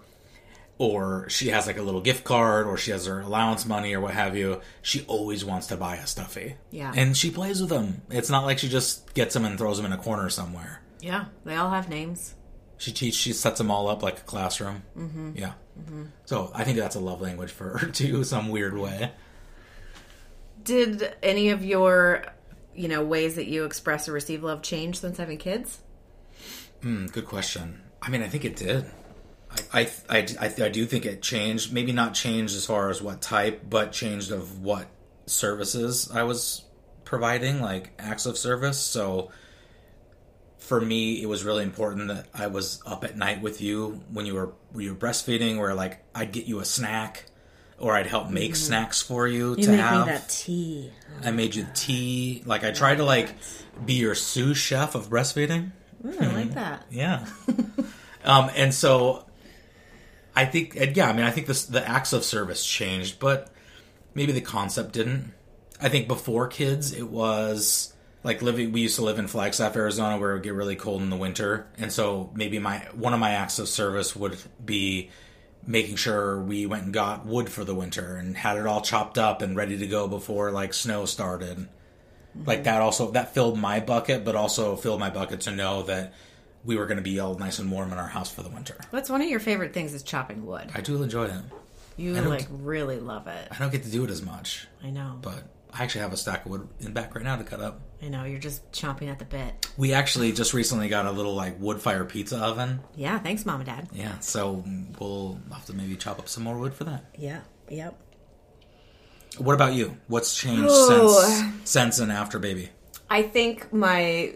or 0.79 1.29
she 1.29 1.49
has 1.49 1.67
like 1.67 1.77
a 1.77 1.83
little 1.83 2.01
gift 2.01 2.25
card, 2.25 2.67
or 2.67 2.77
she 2.77 2.93
has 2.93 3.07
her 3.07 3.21
allowance 3.21 3.67
money, 3.67 3.95
or 3.95 4.01
what 4.01 4.15
have 4.15 4.37
you, 4.37 4.61
she 4.81 5.05
always 5.07 5.45
wants 5.45 5.67
to 5.69 5.77
buy 5.77 5.97
a 5.97 6.07
stuffy. 6.07 6.55
Yeah. 6.71 6.93
and 6.95 7.17
she 7.17 7.31
plays 7.31 7.61
with 7.61 7.71
them. 7.71 8.03
It's 8.11 8.31
not 8.31 8.45
like 8.45 8.59
she 8.59 8.69
just 8.69 9.13
gets 9.15 9.35
them 9.35 9.45
and 9.45 9.59
throws 9.59 9.77
them 9.77 9.87
in 9.87 9.93
a 9.93 9.99
corner 9.99 10.31
somewhere. 10.31 10.81
Yeah, 11.01 11.27
they 11.45 11.57
all 11.57 11.71
have 11.71 11.89
names. 11.89 12.35
She 12.77 12.93
teach, 12.93 13.15
she 13.15 13.33
sets 13.33 13.59
them 13.59 13.71
all 13.73 13.89
up 13.89 14.03
like 14.05 14.19
a 14.19 14.23
classroom. 14.23 14.83
Mm-hmm. 14.97 15.33
Yeah. 15.35 15.53
So 16.27 16.51
I 16.55 16.65
think 16.65 16.79
that's 16.79 16.97
a 16.97 17.01
love 17.01 17.21
language 17.21 17.51
for 17.51 17.79
her 17.79 17.87
too, 17.93 18.23
some 18.25 18.49
weird 18.49 18.77
way. 18.77 19.11
Did 20.63 21.15
any 21.23 21.51
of 21.51 21.65
your, 21.65 22.25
you 22.75 22.89
know, 22.89 23.03
ways 23.03 23.37
that 23.37 23.47
you 23.47 23.65
express 23.65 24.09
or 24.09 24.13
receive 24.13 24.43
love 24.45 24.63
change 24.63 25.01
since 25.01 25.19
having 25.19 25.39
kids? 25.39 25.79
Mm, 26.83 27.11
good 27.13 27.27
question. 27.27 27.83
I 28.03 28.11
mean, 28.11 28.23
I 28.23 28.29
think 28.29 28.45
it 28.45 28.55
did. 28.57 28.85
I, 29.73 29.81
I, 29.81 29.91
I, 30.09 30.27
I, 30.41 30.65
I 30.65 30.69
do 30.69 30.87
think 30.87 31.07
it 31.07 31.23
changed. 31.23 31.73
Maybe 31.73 31.93
not 31.93 32.15
changed 32.15 32.55
as 32.57 32.67
far 32.67 32.91
as 32.91 33.03
what 33.03 33.21
type, 33.21 33.63
but 33.69 33.93
changed 33.93 34.31
of 34.33 34.61
what 34.61 34.87
services 35.27 36.11
I 36.13 36.23
was 36.25 36.65
providing, 37.05 37.61
like 37.61 37.91
acts 37.99 38.27
of 38.27 38.37
service. 38.37 38.79
So 38.79 39.31
for 40.59 40.81
me, 40.81 41.23
it 41.23 41.27
was 41.27 41.45
really 41.45 41.63
important 41.63 42.09
that 42.09 42.27
I 42.35 42.49
was 42.49 42.83
up 42.87 43.05
at 43.05 43.17
night 43.17 43.41
with 43.41 43.61
you 43.61 44.03
when 44.13 44.27
you 44.27 44.35
were 44.35 44.53
when 44.73 44.85
you 44.85 44.93
were 44.93 44.99
breastfeeding, 44.99 45.59
where 45.59 45.75
like 45.75 46.05
I'd 46.15 46.33
get 46.33 46.45
you 46.47 46.61
a 46.61 46.65
snack, 46.65 47.25
or 47.79 47.95
I'd 47.95 48.07
help 48.07 48.29
make 48.29 48.53
mm-hmm. 48.53 48.57
snacks 48.57 49.01
for 49.01 49.27
you, 49.27 49.57
to 49.57 49.77
have. 49.77 50.07
that 50.07 50.29
tea. 50.29 50.91
Oh 51.23 51.29
I 51.29 51.31
made 51.31 51.55
you 51.55 51.67
tea. 51.75 52.43
Like 52.45 52.65
I 52.65 52.73
tried 52.73 52.97
to 52.97 53.05
like 53.05 53.31
be 53.85 53.95
your 53.95 54.15
sous 54.15 54.59
chef 54.59 54.95
of 54.95 55.09
breastfeeding. 55.09 55.73
Mm, 56.05 56.23
I 56.23 56.35
like 56.35 56.49
hmm. 56.49 56.55
that. 56.55 56.85
Yeah. 56.91 57.27
um, 58.25 58.51
and 58.55 58.75
so 58.75 59.25
I 60.39 60.45
think, 60.45 60.77
and 60.77 60.97
yeah, 60.97 61.09
I 61.09 61.13
mean, 61.13 61.25
I 61.25 61.33
think 61.33 61.49
this, 61.49 61.65
the 61.65 61.87
acts 61.87 62.13
of 62.13 62.23
service 62.23 62.65
changed, 62.65 63.19
but 63.19 63.51
maybe 64.15 64.31
the 64.31 64.41
concept 64.41 64.93
didn't. 64.93 65.33
I 65.83 65.89
think 65.89 66.07
before 66.07 66.47
kids, 66.47 66.93
it 66.93 67.09
was 67.09 67.93
like 68.23 68.41
living. 68.41 68.71
We 68.71 68.83
used 68.83 68.95
to 68.97 69.03
live 69.03 69.19
in 69.19 69.27
Flagstaff, 69.27 69.75
Arizona, 69.75 70.17
where 70.17 70.31
it 70.31 70.35
would 70.35 70.43
get 70.45 70.55
really 70.55 70.77
cold 70.77 71.03
in 71.03 71.11
the 71.11 71.17
winter, 71.17 71.67
and 71.77 71.93
so 71.93 72.31
maybe 72.35 72.61
my 72.61 72.87
one 72.95 73.15
of 73.15 73.19
my 73.19 73.31
acts 73.31 73.59
of 73.59 73.69
service 73.69 74.15
would 74.15 74.39
be 74.65 75.11
making 75.67 75.97
sure 75.97 76.39
we 76.41 76.67
went 76.67 76.85
and 76.85 76.95
got 76.95 77.27
wood 77.27 77.51
for 77.51 77.65
the 77.65 77.75
winter 77.75 78.17
and 78.17 78.37
had 78.37 78.57
it 78.57 78.67
all 78.67 78.81
chopped 78.81 79.19
up 79.19 79.43
and 79.43 79.57
ready 79.57 79.77
to 79.77 79.89
go 79.89 80.07
before 80.07 80.53
like 80.53 80.73
snow 80.73 81.05
started 81.05 81.69
like 82.47 82.59
mm-hmm. 82.59 82.65
that 82.65 82.81
also 82.81 83.11
that 83.11 83.35
filled 83.35 83.59
my 83.59 83.79
bucket 83.79 84.25
but 84.25 84.35
also 84.35 84.77
filled 84.77 85.01
my 85.01 85.11
bucket 85.11 85.43
to 85.43 85.51
know 85.51 85.83
that 85.83 86.15
we 86.65 86.77
were 86.77 86.87
going 86.87 86.97
to 86.99 87.03
be 87.03 87.19
all 87.21 87.37
nice 87.39 87.59
and 87.59 87.71
warm 87.71 87.93
in 87.93 87.99
our 87.99 88.09
house 88.09 88.31
for 88.31 88.43
the 88.43 88.49
winter 88.51 88.77
What's 88.91 89.09
one 89.11 89.23
of 89.23 89.29
your 89.29 89.41
favorite 89.41 89.73
things 89.73 89.95
is 89.95 90.03
chopping 90.03 90.45
wood. 90.47 90.71
i 90.75 90.81
do 90.81 91.03
enjoy 91.03 91.25
it 91.27 91.41
You 91.97 92.15
like 92.15 92.47
really 92.51 92.99
love 93.01 93.27
it. 93.27 93.49
i 93.51 93.59
don't 93.59 93.73
get 93.73 93.83
to 93.85 93.91
do 93.91 94.05
it 94.05 94.11
as 94.11 94.23
much 94.23 94.67
I 94.83 94.91
know. 94.91 95.19
but 95.23 95.45
i 95.73 95.83
actually 95.83 96.01
have 96.03 96.13
a 96.13 96.17
stack 96.17 96.45
of 96.47 96.51
wood 96.51 96.69
in 96.81 96.93
back 96.93 97.15
right 97.15 97.25
now 97.25 97.37
to 97.37 97.45
cut 97.45 97.61
up 97.61 97.81
I 98.01 98.07
know 98.09 98.23
you're 98.25 98.39
just 98.39 98.71
chomping 98.71 99.11
at 99.11 99.19
the 99.19 99.25
bit. 99.25 99.67
we 99.77 99.93
actually 99.93 100.31
just 100.33 100.55
recently 100.55 100.89
got 100.89 101.07
a 101.07 101.11
little 101.11 101.35
like 101.35 101.59
wood 101.61 101.81
fire 101.81 102.05
pizza 102.05 102.39
oven 102.39 102.81
Yeah, 102.97 103.19
thanks, 103.19 103.45
mom 103.45 103.61
and 103.61 103.67
dad. 103.67 103.89
yeah 103.93 104.19
so 104.21 104.65
we'll 104.99 105.41
have 105.53 105.67
to 105.67 105.73
maybe 105.73 105.97
chop 105.97 106.19
up 106.19 106.29
some 106.29 106.45
more 106.45 106.57
wood 106.59 106.75
for 106.75 106.85
that 106.85 107.05
Yeah. 107.19 107.41
Yep. 107.71 107.99
what 109.39 109.55
about 109.55 109.75
you 109.75 109.97
what's 110.09 110.35
changed 110.37 110.67
Oh. 110.69 111.23
since 111.23 111.71
since 111.71 111.99
and 111.99 112.11
after 112.13 112.39
baby 112.39 112.71
I 113.11 113.23
think 113.23 113.73
my 113.73 114.35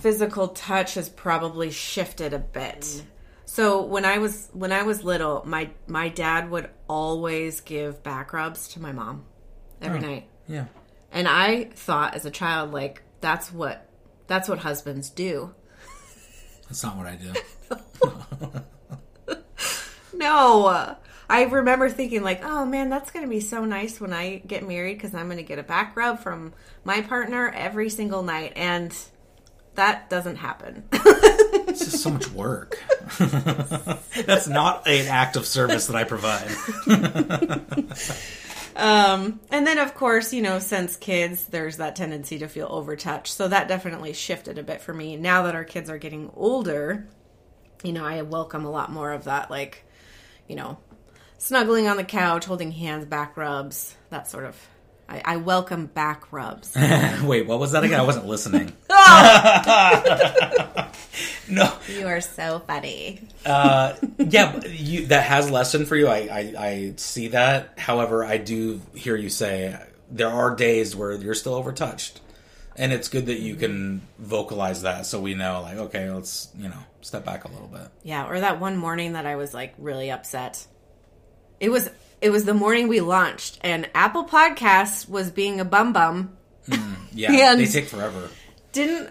physical 0.00 0.48
touch 0.48 0.94
has 0.94 1.08
probably 1.08 1.70
shifted 1.70 2.32
a 2.32 2.38
bit. 2.38 2.80
Mm. 2.80 3.02
So 3.44 3.82
when 3.82 4.04
I 4.04 4.18
was 4.18 4.48
when 4.52 4.72
I 4.72 4.82
was 4.82 5.04
little, 5.04 5.42
my 5.46 5.70
my 5.86 6.08
dad 6.08 6.50
would 6.50 6.68
always 6.88 7.60
give 7.60 8.02
back 8.02 8.32
rubs 8.32 8.68
to 8.68 8.80
my 8.80 8.92
mom 8.92 9.24
every 9.80 9.98
oh, 9.98 10.02
night. 10.02 10.28
yeah 10.46 10.66
And 11.12 11.26
I 11.28 11.64
thought 11.64 12.14
as 12.14 12.24
a 12.24 12.30
child 12.30 12.72
like 12.72 13.02
that's 13.20 13.52
what 13.52 13.88
that's 14.26 14.48
what 14.48 14.58
husbands 14.58 15.10
do. 15.10 15.54
that's 16.68 16.82
not 16.82 16.96
what 16.96 17.06
i 17.06 17.16
do 17.16 17.32
No. 20.14 20.96
I 21.30 21.42
remember 21.42 21.90
thinking 21.90 22.22
like, 22.22 22.42
"Oh 22.42 22.64
man, 22.64 22.88
that's 22.88 23.10
going 23.10 23.24
to 23.24 23.28
be 23.30 23.40
so 23.40 23.64
nice 23.64 24.00
when 24.00 24.12
I 24.12 24.38
get 24.38 24.66
married 24.66 24.98
cuz 24.98 25.14
I'm 25.14 25.26
going 25.26 25.36
to 25.36 25.42
get 25.42 25.58
a 25.58 25.62
back 25.62 25.96
rub 25.96 26.20
from 26.20 26.54
my 26.84 27.02
partner 27.02 27.50
every 27.54 27.90
single 27.90 28.22
night." 28.22 28.52
And 28.56 28.94
that 29.78 30.10
doesn't 30.10 30.36
happen. 30.36 30.84
It's 30.92 31.78
just 31.78 32.02
so 32.02 32.10
much 32.10 32.28
work. 32.32 32.82
That's 33.18 34.48
not 34.48 34.88
an 34.88 35.06
act 35.06 35.36
of 35.36 35.46
service 35.46 35.86
that 35.86 35.96
I 35.96 36.04
provide. 36.04 36.50
Um, 38.78 39.40
and 39.50 39.66
then, 39.66 39.78
of 39.78 39.96
course, 39.96 40.32
you 40.32 40.40
know, 40.40 40.60
since 40.60 40.94
kids, 40.94 41.46
there's 41.46 41.78
that 41.78 41.96
tendency 41.96 42.38
to 42.38 42.46
feel 42.46 42.68
overtouched. 42.68 43.26
So 43.26 43.48
that 43.48 43.66
definitely 43.66 44.12
shifted 44.12 44.56
a 44.56 44.62
bit 44.62 44.80
for 44.80 44.94
me. 44.94 45.16
Now 45.16 45.42
that 45.42 45.56
our 45.56 45.64
kids 45.64 45.90
are 45.90 45.98
getting 45.98 46.30
older, 46.36 47.08
you 47.82 47.92
know, 47.92 48.04
I 48.04 48.22
welcome 48.22 48.64
a 48.64 48.70
lot 48.70 48.92
more 48.92 49.10
of 49.10 49.24
that, 49.24 49.50
like, 49.50 49.84
you 50.46 50.54
know, 50.54 50.78
snuggling 51.38 51.88
on 51.88 51.96
the 51.96 52.04
couch, 52.04 52.44
holding 52.44 52.70
hands, 52.70 53.04
back 53.04 53.36
rubs, 53.36 53.96
that 54.10 54.30
sort 54.30 54.44
of. 54.44 54.56
I, 55.08 55.22
I 55.24 55.36
welcome 55.36 55.86
back 55.86 56.32
rubs. 56.32 56.74
Wait, 57.22 57.46
what 57.46 57.58
was 57.58 57.72
that 57.72 57.84
again? 57.84 57.98
I 57.98 58.04
wasn't 58.04 58.26
listening. 58.26 58.72
no, 61.48 61.72
you 61.88 62.06
are 62.06 62.20
so 62.20 62.58
funny. 62.66 63.20
uh, 63.46 63.94
yeah, 64.18 64.64
you, 64.66 65.06
that 65.06 65.24
has 65.24 65.50
lesson 65.50 65.86
for 65.86 65.96
you. 65.96 66.08
I, 66.08 66.18
I, 66.18 66.54
I 66.58 66.92
see 66.96 67.28
that. 67.28 67.78
However, 67.78 68.24
I 68.24 68.36
do 68.36 68.82
hear 68.94 69.16
you 69.16 69.30
say 69.30 69.78
there 70.10 70.28
are 70.28 70.54
days 70.54 70.94
where 70.94 71.12
you're 71.12 71.34
still 71.34 71.62
overtouched, 71.62 72.18
and 72.76 72.92
it's 72.92 73.08
good 73.08 73.26
that 73.26 73.40
you 73.40 73.56
can 73.56 74.02
vocalize 74.18 74.82
that 74.82 75.06
so 75.06 75.20
we 75.20 75.34
know, 75.34 75.62
like, 75.62 75.78
okay, 75.78 76.10
let's 76.10 76.50
you 76.56 76.68
know 76.68 76.82
step 77.00 77.24
back 77.24 77.44
a 77.44 77.48
little 77.48 77.68
bit. 77.68 77.88
Yeah, 78.02 78.28
or 78.28 78.40
that 78.40 78.60
one 78.60 78.76
morning 78.76 79.14
that 79.14 79.24
I 79.24 79.36
was 79.36 79.54
like 79.54 79.74
really 79.78 80.10
upset. 80.10 80.66
It 81.60 81.70
was 81.70 81.88
it 82.20 82.30
was 82.30 82.44
the 82.44 82.54
morning 82.54 82.88
we 82.88 83.00
launched, 83.00 83.58
and 83.62 83.88
Apple 83.94 84.24
Podcasts 84.24 85.08
was 85.08 85.30
being 85.30 85.60
a 85.60 85.64
bum 85.64 85.92
bum. 85.92 86.36
Hmm, 86.70 86.94
yeah, 87.12 87.52
And- 87.52 87.60
they 87.60 87.66
take 87.66 87.86
forever. 87.88 88.28
Didn't 88.72 89.10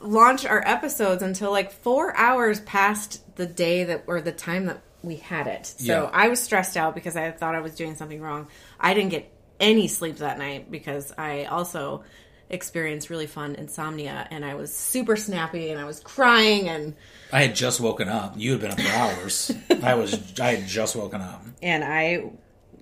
launch 0.00 0.44
our 0.44 0.62
episodes 0.66 1.22
until 1.22 1.50
like 1.50 1.72
four 1.72 2.14
hours 2.16 2.60
past 2.60 3.22
the 3.36 3.46
day 3.46 3.84
that 3.84 4.04
or 4.06 4.20
the 4.20 4.32
time 4.32 4.66
that 4.66 4.80
we 5.02 5.16
had 5.16 5.46
it. 5.46 5.66
So 5.66 5.84
Yeah. 5.84 6.10
I 6.12 6.28
was 6.28 6.40
stressed 6.40 6.76
out 6.76 6.94
because 6.94 7.16
I 7.16 7.30
thought 7.30 7.54
I 7.54 7.60
was 7.60 7.74
doing 7.74 7.94
something 7.96 8.20
wrong. 8.20 8.48
I 8.80 8.92
didn't 8.94 9.10
get 9.10 9.30
any 9.60 9.88
sleep 9.88 10.18
that 10.18 10.38
night 10.38 10.70
because 10.70 11.12
I 11.16 11.44
also 11.44 12.04
experienced 12.50 13.10
really 13.10 13.26
fun 13.26 13.54
insomnia 13.54 14.26
and 14.30 14.44
I 14.44 14.54
was 14.54 14.72
super 14.74 15.16
snappy 15.16 15.70
and 15.70 15.80
I 15.80 15.84
was 15.84 16.00
crying 16.00 16.68
and 16.68 16.94
I 17.32 17.42
had 17.42 17.54
just 17.56 17.80
woken 17.80 18.08
up. 18.08 18.34
You 18.36 18.52
had 18.52 18.60
been 18.60 18.70
up 18.72 18.80
for 18.80 18.92
hours. 18.96 19.50
I 19.82 19.94
was. 19.94 20.18
I 20.40 20.56
had 20.56 20.66
just 20.68 20.94
woken 20.94 21.20
up. 21.22 21.42
and 21.62 21.82
I 21.82 22.30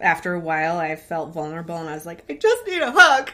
after 0.01 0.35
a 0.35 0.41
while 0.41 0.79
I 0.79 0.97
felt 0.97 1.33
vulnerable 1.33 1.77
and 1.77 1.89
I 1.89 1.95
was 1.95 2.07
like, 2.07 2.25
I 2.29 2.35
just 2.35 2.67
need 2.67 2.83
a 2.83 2.93
hug. 2.93 3.31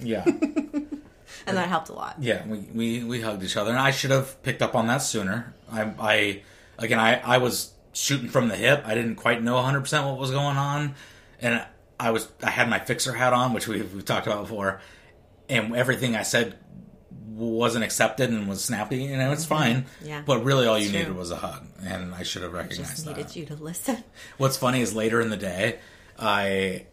Yeah, 0.00 0.24
And 1.46 1.56
that 1.56 1.68
helped 1.68 1.88
a 1.88 1.92
lot. 1.92 2.16
yeah. 2.20 2.46
We, 2.46 2.58
we 2.74 3.04
we 3.04 3.20
hugged 3.20 3.42
each 3.42 3.56
other, 3.56 3.70
and 3.70 3.78
I 3.78 3.90
should 3.90 4.10
have 4.10 4.40
picked 4.42 4.62
up 4.62 4.74
on 4.74 4.86
that 4.86 4.98
sooner. 4.98 5.54
I 5.70 5.92
I 5.98 6.42
again 6.78 6.98
I 7.00 7.20
I 7.20 7.38
was 7.38 7.72
shooting 7.92 8.28
from 8.28 8.48
the 8.48 8.56
hip. 8.56 8.82
I 8.86 8.94
didn't 8.94 9.16
quite 9.16 9.42
know 9.42 9.54
100 9.54 9.80
percent 9.80 10.06
what 10.06 10.18
was 10.18 10.30
going 10.30 10.56
on, 10.56 10.94
and 11.40 11.64
I 11.98 12.10
was 12.12 12.28
I 12.42 12.50
had 12.50 12.68
my 12.68 12.78
fixer 12.78 13.12
hat 13.12 13.32
on, 13.32 13.52
which 13.54 13.66
we've, 13.66 13.92
we've 13.94 14.04
talked 14.04 14.26
about 14.26 14.42
before, 14.42 14.80
and 15.48 15.74
everything 15.74 16.14
I 16.16 16.22
said 16.22 16.56
wasn't 17.38 17.84
accepted 17.84 18.30
and 18.30 18.48
was 18.48 18.62
snappy. 18.62 19.04
You 19.04 19.16
know, 19.16 19.32
it's 19.32 19.44
mm-hmm. 19.44 19.54
fine. 19.54 19.86
Yeah. 20.02 20.22
But 20.24 20.44
really, 20.44 20.66
all 20.66 20.78
you 20.78 20.84
It's 20.84 20.92
needed 20.92 21.14
was 21.14 21.30
a 21.30 21.36
hug, 21.36 21.66
and 21.82 22.14
I 22.14 22.22
should 22.22 22.42
have 22.42 22.52
recognized 22.52 22.90
Just 22.90 23.04
that. 23.04 23.16
needed 23.16 23.36
you 23.36 23.46
to 23.46 23.54
listen. 23.54 24.02
What's 24.38 24.56
funny 24.56 24.80
is 24.80 24.94
later 24.94 25.20
in 25.20 25.30
the 25.30 25.36
day, 25.36 25.78
I 26.18 26.86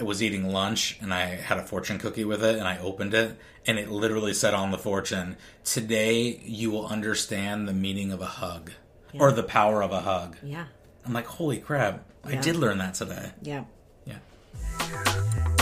was 0.00 0.22
eating 0.22 0.50
lunch 0.50 0.98
and 1.00 1.14
I 1.14 1.26
had 1.26 1.58
a 1.58 1.62
fortune 1.62 1.98
cookie 1.98 2.24
with 2.24 2.42
it, 2.42 2.56
and 2.56 2.66
I 2.66 2.78
opened 2.78 3.14
it, 3.14 3.38
and 3.66 3.78
it 3.78 3.90
literally 3.90 4.34
said 4.34 4.54
on 4.54 4.70
the 4.70 4.78
fortune, 4.78 5.36
"Today 5.64 6.40
you 6.44 6.70
will 6.70 6.86
understand 6.86 7.68
the 7.68 7.74
meaning 7.74 8.12
of 8.12 8.20
a 8.20 8.26
hug." 8.26 8.72
Or 9.18 9.30
the 9.30 9.42
power 9.42 9.82
of 9.82 9.92
a 9.92 10.00
hug. 10.00 10.38
Yeah. 10.42 10.64
I'm 11.04 11.12
like, 11.12 11.26
holy 11.26 11.58
crap! 11.58 12.06
I 12.24 12.36
did 12.36 12.56
learn 12.56 12.78
that 12.78 12.94
today. 12.94 13.32
Yeah. 13.42 13.64
Yeah. 14.06 15.58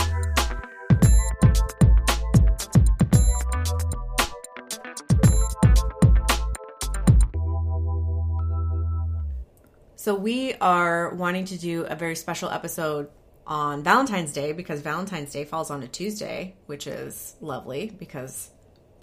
So 10.01 10.15
we 10.15 10.55
are 10.55 11.13
wanting 11.13 11.45
to 11.45 11.59
do 11.59 11.83
a 11.83 11.93
very 11.95 12.15
special 12.15 12.49
episode 12.49 13.07
on 13.45 13.83
Valentine's 13.83 14.33
Day 14.33 14.51
because 14.51 14.81
Valentine's 14.81 15.31
Day 15.31 15.45
falls 15.45 15.69
on 15.69 15.83
a 15.83 15.87
Tuesday, 15.87 16.55
which 16.65 16.87
is 16.87 17.35
lovely 17.39 17.93
because 17.99 18.49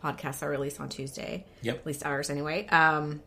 podcasts 0.03 0.43
are 0.43 0.51
released 0.51 0.81
on 0.81 0.89
Tuesday. 0.89 1.47
Yep. 1.63 1.77
At 1.77 1.87
least 1.87 2.05
ours, 2.05 2.31
anyway. 2.31 2.67
Um, 2.67 3.23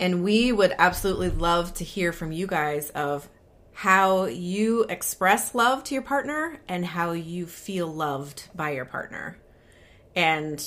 and 0.00 0.24
we 0.24 0.50
would 0.50 0.74
absolutely 0.76 1.30
love 1.30 1.72
to 1.74 1.84
hear 1.84 2.12
from 2.12 2.32
you 2.32 2.48
guys 2.48 2.90
of 2.90 3.28
how 3.72 4.24
you 4.24 4.82
express 4.88 5.54
love 5.54 5.84
to 5.84 5.94
your 5.94 6.02
partner 6.02 6.58
and 6.66 6.84
how 6.84 7.12
you 7.12 7.46
feel 7.46 7.86
loved 7.86 8.48
by 8.56 8.70
your 8.70 8.86
partner. 8.86 9.38
And 10.16 10.58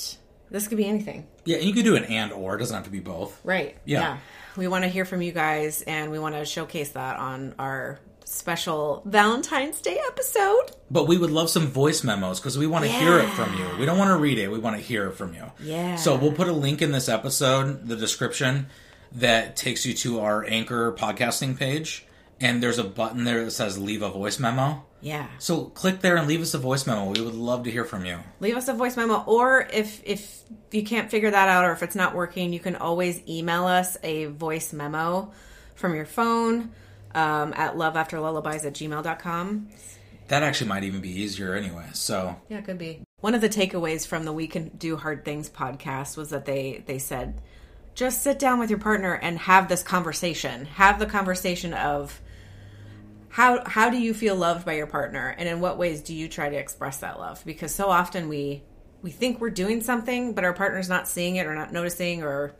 this 0.50 0.66
could 0.66 0.78
be 0.78 0.86
anything. 0.86 1.26
Yeah, 1.44 1.58
and 1.58 1.66
you 1.66 1.74
could 1.74 1.84
do 1.84 1.94
an 1.94 2.04
and 2.04 2.32
or. 2.32 2.54
It 2.54 2.60
doesn't 2.60 2.74
have 2.74 2.84
to 2.86 2.90
be 2.90 3.00
both. 3.00 3.38
Right. 3.44 3.76
Yeah. 3.84 4.16
We 4.56 4.68
want 4.68 4.84
to 4.84 4.88
hear 4.88 5.04
from 5.04 5.22
you 5.22 5.32
guys 5.32 5.82
and 5.82 6.10
we 6.10 6.18
want 6.18 6.34
to 6.34 6.44
showcase 6.44 6.90
that 6.90 7.18
on 7.18 7.54
our 7.58 8.00
special 8.24 9.02
Valentine's 9.04 9.80
Day 9.80 10.00
episode. 10.08 10.72
But 10.90 11.06
we 11.06 11.18
would 11.18 11.30
love 11.30 11.50
some 11.50 11.68
voice 11.68 12.02
memos 12.02 12.40
because 12.40 12.58
we 12.58 12.66
want 12.66 12.84
to 12.84 12.90
hear 12.90 13.18
it 13.18 13.28
from 13.30 13.56
you. 13.56 13.66
We 13.78 13.86
don't 13.86 13.98
want 13.98 14.10
to 14.10 14.16
read 14.16 14.38
it. 14.38 14.50
We 14.50 14.58
want 14.58 14.76
to 14.76 14.82
hear 14.82 15.06
it 15.08 15.12
from 15.12 15.34
you. 15.34 15.44
Yeah. 15.60 15.96
So 15.96 16.16
we'll 16.16 16.32
put 16.32 16.48
a 16.48 16.52
link 16.52 16.82
in 16.82 16.92
this 16.92 17.08
episode, 17.08 17.86
the 17.86 17.96
description, 17.96 18.66
that 19.12 19.56
takes 19.56 19.86
you 19.86 19.94
to 19.94 20.20
our 20.20 20.44
Anchor 20.44 20.92
podcasting 20.92 21.56
page. 21.58 22.04
And 22.40 22.62
there's 22.62 22.78
a 22.78 22.84
button 22.84 23.24
there 23.24 23.44
that 23.44 23.52
says 23.52 23.78
leave 23.78 24.02
a 24.02 24.10
voice 24.10 24.38
memo. 24.38 24.84
Yeah. 25.06 25.28
So 25.38 25.66
click 25.66 26.00
there 26.00 26.16
and 26.16 26.26
leave 26.26 26.42
us 26.42 26.52
a 26.54 26.58
voice 26.58 26.84
memo. 26.84 27.12
We 27.12 27.20
would 27.20 27.36
love 27.36 27.62
to 27.62 27.70
hear 27.70 27.84
from 27.84 28.04
you. 28.04 28.18
Leave 28.40 28.56
us 28.56 28.66
a 28.66 28.74
voice 28.74 28.96
memo 28.96 29.22
or 29.22 29.68
if 29.72 30.02
if 30.04 30.42
you 30.72 30.82
can't 30.82 31.12
figure 31.12 31.30
that 31.30 31.48
out 31.48 31.64
or 31.64 31.70
if 31.70 31.84
it's 31.84 31.94
not 31.94 32.16
working, 32.16 32.52
you 32.52 32.58
can 32.58 32.74
always 32.74 33.22
email 33.28 33.66
us 33.66 33.96
a 34.02 34.24
voice 34.24 34.72
memo 34.72 35.30
from 35.76 35.94
your 35.94 36.06
phone 36.06 36.72
um, 37.14 37.54
at 37.54 37.76
loveafterlullabies 37.76 38.64
at 38.66 38.72
gmail.com. 38.72 39.68
That 40.26 40.42
actually 40.42 40.66
might 40.70 40.82
even 40.82 41.00
be 41.00 41.20
easier 41.20 41.54
anyway. 41.54 41.86
So 41.92 42.34
Yeah, 42.48 42.58
it 42.58 42.64
could 42.64 42.78
be. 42.78 43.02
One 43.20 43.36
of 43.36 43.40
the 43.40 43.48
takeaways 43.48 44.04
from 44.04 44.24
the 44.24 44.32
We 44.32 44.48
Can 44.48 44.70
Do 44.70 44.96
Hard 44.96 45.24
Things 45.24 45.48
podcast 45.48 46.16
was 46.16 46.30
that 46.30 46.46
they 46.46 46.82
they 46.84 46.98
said 46.98 47.40
just 47.94 48.24
sit 48.24 48.40
down 48.40 48.58
with 48.58 48.70
your 48.70 48.80
partner 48.80 49.14
and 49.14 49.38
have 49.38 49.68
this 49.68 49.84
conversation. 49.84 50.64
Have 50.64 50.98
the 50.98 51.06
conversation 51.06 51.74
of 51.74 52.20
how 53.36 53.62
how 53.66 53.90
do 53.90 53.98
you 53.98 54.14
feel 54.14 54.34
loved 54.34 54.64
by 54.64 54.72
your 54.76 54.86
partner? 54.86 55.28
And 55.36 55.46
in 55.46 55.60
what 55.60 55.76
ways 55.76 56.00
do 56.00 56.14
you 56.14 56.26
try 56.26 56.48
to 56.48 56.56
express 56.56 56.96
that 56.98 57.18
love? 57.18 57.42
Because 57.44 57.74
so 57.74 57.90
often 57.90 58.30
we 58.30 58.62
we 59.02 59.10
think 59.10 59.42
we're 59.42 59.50
doing 59.50 59.82
something 59.82 60.32
but 60.32 60.42
our 60.42 60.54
partner's 60.54 60.88
not 60.88 61.06
seeing 61.06 61.36
it 61.36 61.46
or 61.46 61.54
not 61.54 61.70
noticing 61.70 62.22
or 62.22 62.54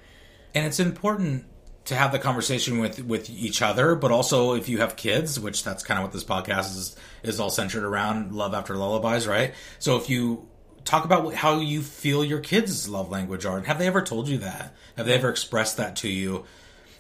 and 0.54 0.66
it's 0.66 0.78
important 0.78 1.46
to 1.86 1.94
have 1.94 2.12
the 2.12 2.18
conversation 2.18 2.78
with 2.78 3.02
with 3.02 3.30
each 3.30 3.62
other 3.62 3.94
but 3.94 4.10
also 4.10 4.52
if 4.52 4.68
you 4.68 4.76
have 4.76 4.96
kids 4.96 5.40
which 5.40 5.64
that's 5.64 5.82
kind 5.82 5.98
of 5.98 6.04
what 6.04 6.12
this 6.12 6.24
podcast 6.24 6.76
is 6.76 6.94
is 7.22 7.40
all 7.40 7.48
centered 7.48 7.82
around 7.82 8.32
love 8.32 8.52
after 8.52 8.76
lullabies 8.76 9.26
right? 9.26 9.54
So 9.78 9.96
if 9.96 10.10
you 10.10 10.46
talk 10.84 11.06
about 11.06 11.32
how 11.32 11.58
you 11.60 11.80
feel 11.80 12.22
your 12.22 12.40
kids 12.40 12.86
love 12.86 13.10
language 13.10 13.46
are 13.46 13.56
and 13.56 13.66
have 13.66 13.78
they 13.78 13.86
ever 13.86 14.02
told 14.02 14.28
you 14.28 14.36
that? 14.38 14.74
Have 14.98 15.06
they 15.06 15.14
ever 15.14 15.30
expressed 15.30 15.78
that 15.78 15.96
to 15.96 16.08
you 16.10 16.44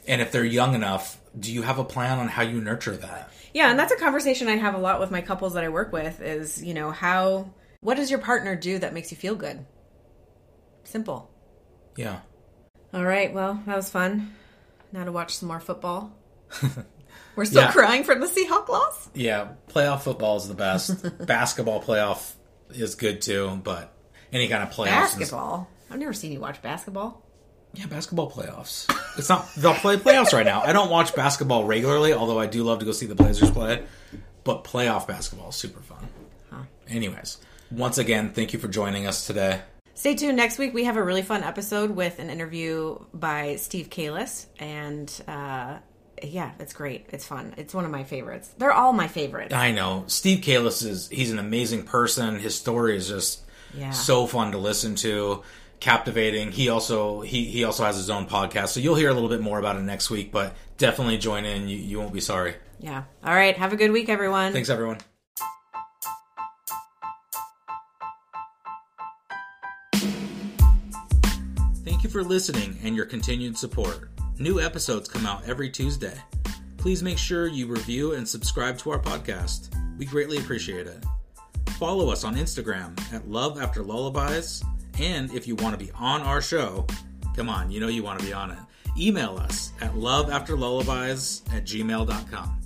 and 0.06 0.20
if 0.20 0.32
they're 0.32 0.44
young 0.44 0.74
enough 0.74 1.20
do 1.38 1.52
you 1.52 1.62
have 1.62 1.78
a 1.78 1.84
plan 1.84 2.18
on 2.18 2.28
how 2.28 2.42
you 2.42 2.60
nurture 2.60 2.96
that 2.96 3.30
Yeah, 3.52 3.70
and 3.70 3.78
that's 3.78 3.92
a 3.92 3.96
conversation 3.96 4.48
I 4.48 4.56
have 4.56 4.74
a 4.74 4.78
lot 4.78 5.00
with 5.00 5.10
my 5.10 5.20
couples 5.20 5.54
that 5.54 5.64
I 5.64 5.68
work 5.68 5.92
with 5.92 6.20
is, 6.22 6.62
you 6.62 6.72
know, 6.74 6.90
how 6.90 7.50
what 7.80 7.96
does 7.96 8.10
your 8.10 8.18
partner 8.20 8.56
do 8.56 8.78
that 8.78 8.94
makes 8.94 9.10
you 9.10 9.16
feel 9.16 9.34
good? 9.34 9.64
Simple. 10.84 11.30
yeah 11.96 12.20
All 12.94 13.04
right, 13.04 13.32
well, 13.32 13.60
that 13.66 13.76
was 13.76 13.90
fun. 13.90 14.34
Now 14.92 15.04
to 15.04 15.12
watch 15.12 15.36
some 15.36 15.48
more 15.48 15.60
football. 15.60 16.12
We're 17.36 17.44
still 17.44 17.62
Yeah. 17.62 17.72
crying 17.72 18.04
from 18.04 18.20
the 18.20 18.26
Seahawk 18.28 18.68
loss. 18.68 19.10
yeah 19.14 19.48
playoff 19.68 20.02
football 20.02 20.36
is 20.36 20.48
the 20.48 20.54
best 20.54 21.04
basketball 21.26 21.82
playoff 21.82 22.32
is 22.70 22.94
good 22.94 23.20
too 23.20 23.60
but 23.62 23.92
any 24.32 24.48
kind 24.48 24.62
of 24.62 24.70
playoffs 24.70 24.86
is- 24.86 25.14
Basketball. 25.18 25.68
I've 25.90 25.98
never 25.98 26.12
seen 26.14 26.32
you 26.32 26.40
watch 26.40 26.62
basketball. 26.62 27.22
Yeah, 27.76 27.86
basketball 27.86 28.30
playoffs. 28.30 28.86
It's 29.18 29.28
not 29.28 29.48
they'll 29.56 29.74
play 29.74 29.96
playoffs 29.96 30.32
right 30.32 30.46
now. 30.46 30.62
I 30.62 30.72
don't 30.72 30.90
watch 30.90 31.14
basketball 31.14 31.64
regularly, 31.64 32.12
although 32.12 32.38
I 32.38 32.46
do 32.46 32.62
love 32.64 32.78
to 32.80 32.84
go 32.84 32.92
see 32.92 33.06
the 33.06 33.14
Blazers 33.14 33.50
play. 33.50 33.82
But 34.44 34.64
playoff 34.64 35.06
basketball 35.06 35.50
is 35.50 35.56
super 35.56 35.80
fun. 35.80 36.08
Anyways, 36.88 37.38
once 37.70 37.98
again, 37.98 38.30
thank 38.30 38.52
you 38.52 38.58
for 38.60 38.68
joining 38.68 39.06
us 39.06 39.26
today. 39.26 39.60
Stay 39.94 40.14
tuned. 40.14 40.36
Next 40.36 40.56
week, 40.58 40.72
we 40.72 40.84
have 40.84 40.96
a 40.96 41.02
really 41.02 41.22
fun 41.22 41.42
episode 41.42 41.90
with 41.90 42.18
an 42.20 42.30
interview 42.30 42.98
by 43.12 43.56
Steve 43.56 43.90
Kalis. 43.90 44.46
And 44.60 45.12
uh, 45.26 45.78
yeah, 46.22 46.52
it's 46.60 46.72
great. 46.72 47.06
It's 47.10 47.26
fun. 47.26 47.54
It's 47.56 47.74
one 47.74 47.84
of 47.84 47.90
my 47.90 48.04
favorites. 48.04 48.50
They're 48.56 48.72
all 48.72 48.92
my 48.92 49.08
favorites. 49.08 49.52
I 49.52 49.72
know 49.72 50.04
Steve 50.06 50.44
Kalis 50.44 50.86
is 50.86 51.08
he's 51.08 51.32
an 51.32 51.38
amazing 51.40 51.82
person. 51.84 52.38
His 52.38 52.54
story 52.54 52.96
is 52.96 53.08
just 53.08 53.42
Yeah. 53.76 53.90
so 53.90 54.26
fun 54.28 54.52
to 54.52 54.58
listen 54.58 54.94
to, 54.96 55.42
captivating. 55.80 56.52
He 56.52 56.68
also 56.68 57.20
he 57.20 57.44
he 57.44 57.64
also 57.64 57.84
has 57.84 57.96
his 57.96 58.10
own 58.10 58.26
podcast, 58.26 58.68
so 58.68 58.80
you'll 58.80 58.94
hear 58.94 59.10
a 59.10 59.14
little 59.14 59.28
bit 59.28 59.40
more 59.40 59.58
about 59.58 59.76
it 59.76 59.82
next 59.82 60.10
week. 60.10 60.32
But 60.32 60.56
definitely 60.78 61.18
join 61.18 61.44
in. 61.44 61.68
You 61.68 61.76
you 61.76 61.98
won't 61.98 62.12
be 62.12 62.20
sorry. 62.20 62.54
Yeah. 62.78 63.04
All 63.24 63.34
right. 63.34 63.56
Have 63.56 63.72
a 63.72 63.76
good 63.76 63.90
week, 63.90 64.08
everyone. 64.08 64.52
Thanks 64.52 64.68
everyone. 64.68 64.98
Thank 71.84 72.04
you 72.04 72.10
for 72.10 72.22
listening 72.22 72.78
and 72.82 72.94
your 72.94 73.06
continued 73.06 73.56
support. 73.56 74.10
New 74.38 74.60
episodes 74.60 75.08
come 75.08 75.24
out 75.24 75.48
every 75.48 75.70
Tuesday. 75.70 76.14
Please 76.76 77.02
make 77.02 77.18
sure 77.18 77.46
you 77.46 77.66
review 77.66 78.12
and 78.12 78.28
subscribe 78.28 78.78
to 78.78 78.90
our 78.90 78.98
podcast. 79.00 79.70
We 79.98 80.04
greatly 80.04 80.38
appreciate 80.38 80.86
it. 80.86 81.04
Follow 81.78 82.10
us 82.10 82.22
on 82.22 82.36
Instagram 82.36 82.98
at 83.12 83.28
Love 83.28 83.60
After 83.60 83.82
Lullabies. 83.82 84.62
And 84.98 85.32
if 85.34 85.46
you 85.46 85.54
want 85.56 85.78
to 85.78 85.84
be 85.84 85.90
on 85.92 86.22
our 86.22 86.40
show, 86.40 86.86
come 87.34 87.48
on, 87.48 87.70
you 87.70 87.80
know 87.80 87.88
you 87.88 88.02
want 88.02 88.18
to 88.20 88.26
be 88.26 88.32
on 88.32 88.50
it. 88.50 88.58
Email 88.98 89.36
us 89.36 89.72
at 89.80 89.92
loveafterlullabies 89.92 91.42
at 91.54 91.64
gmail.com. 91.64 92.60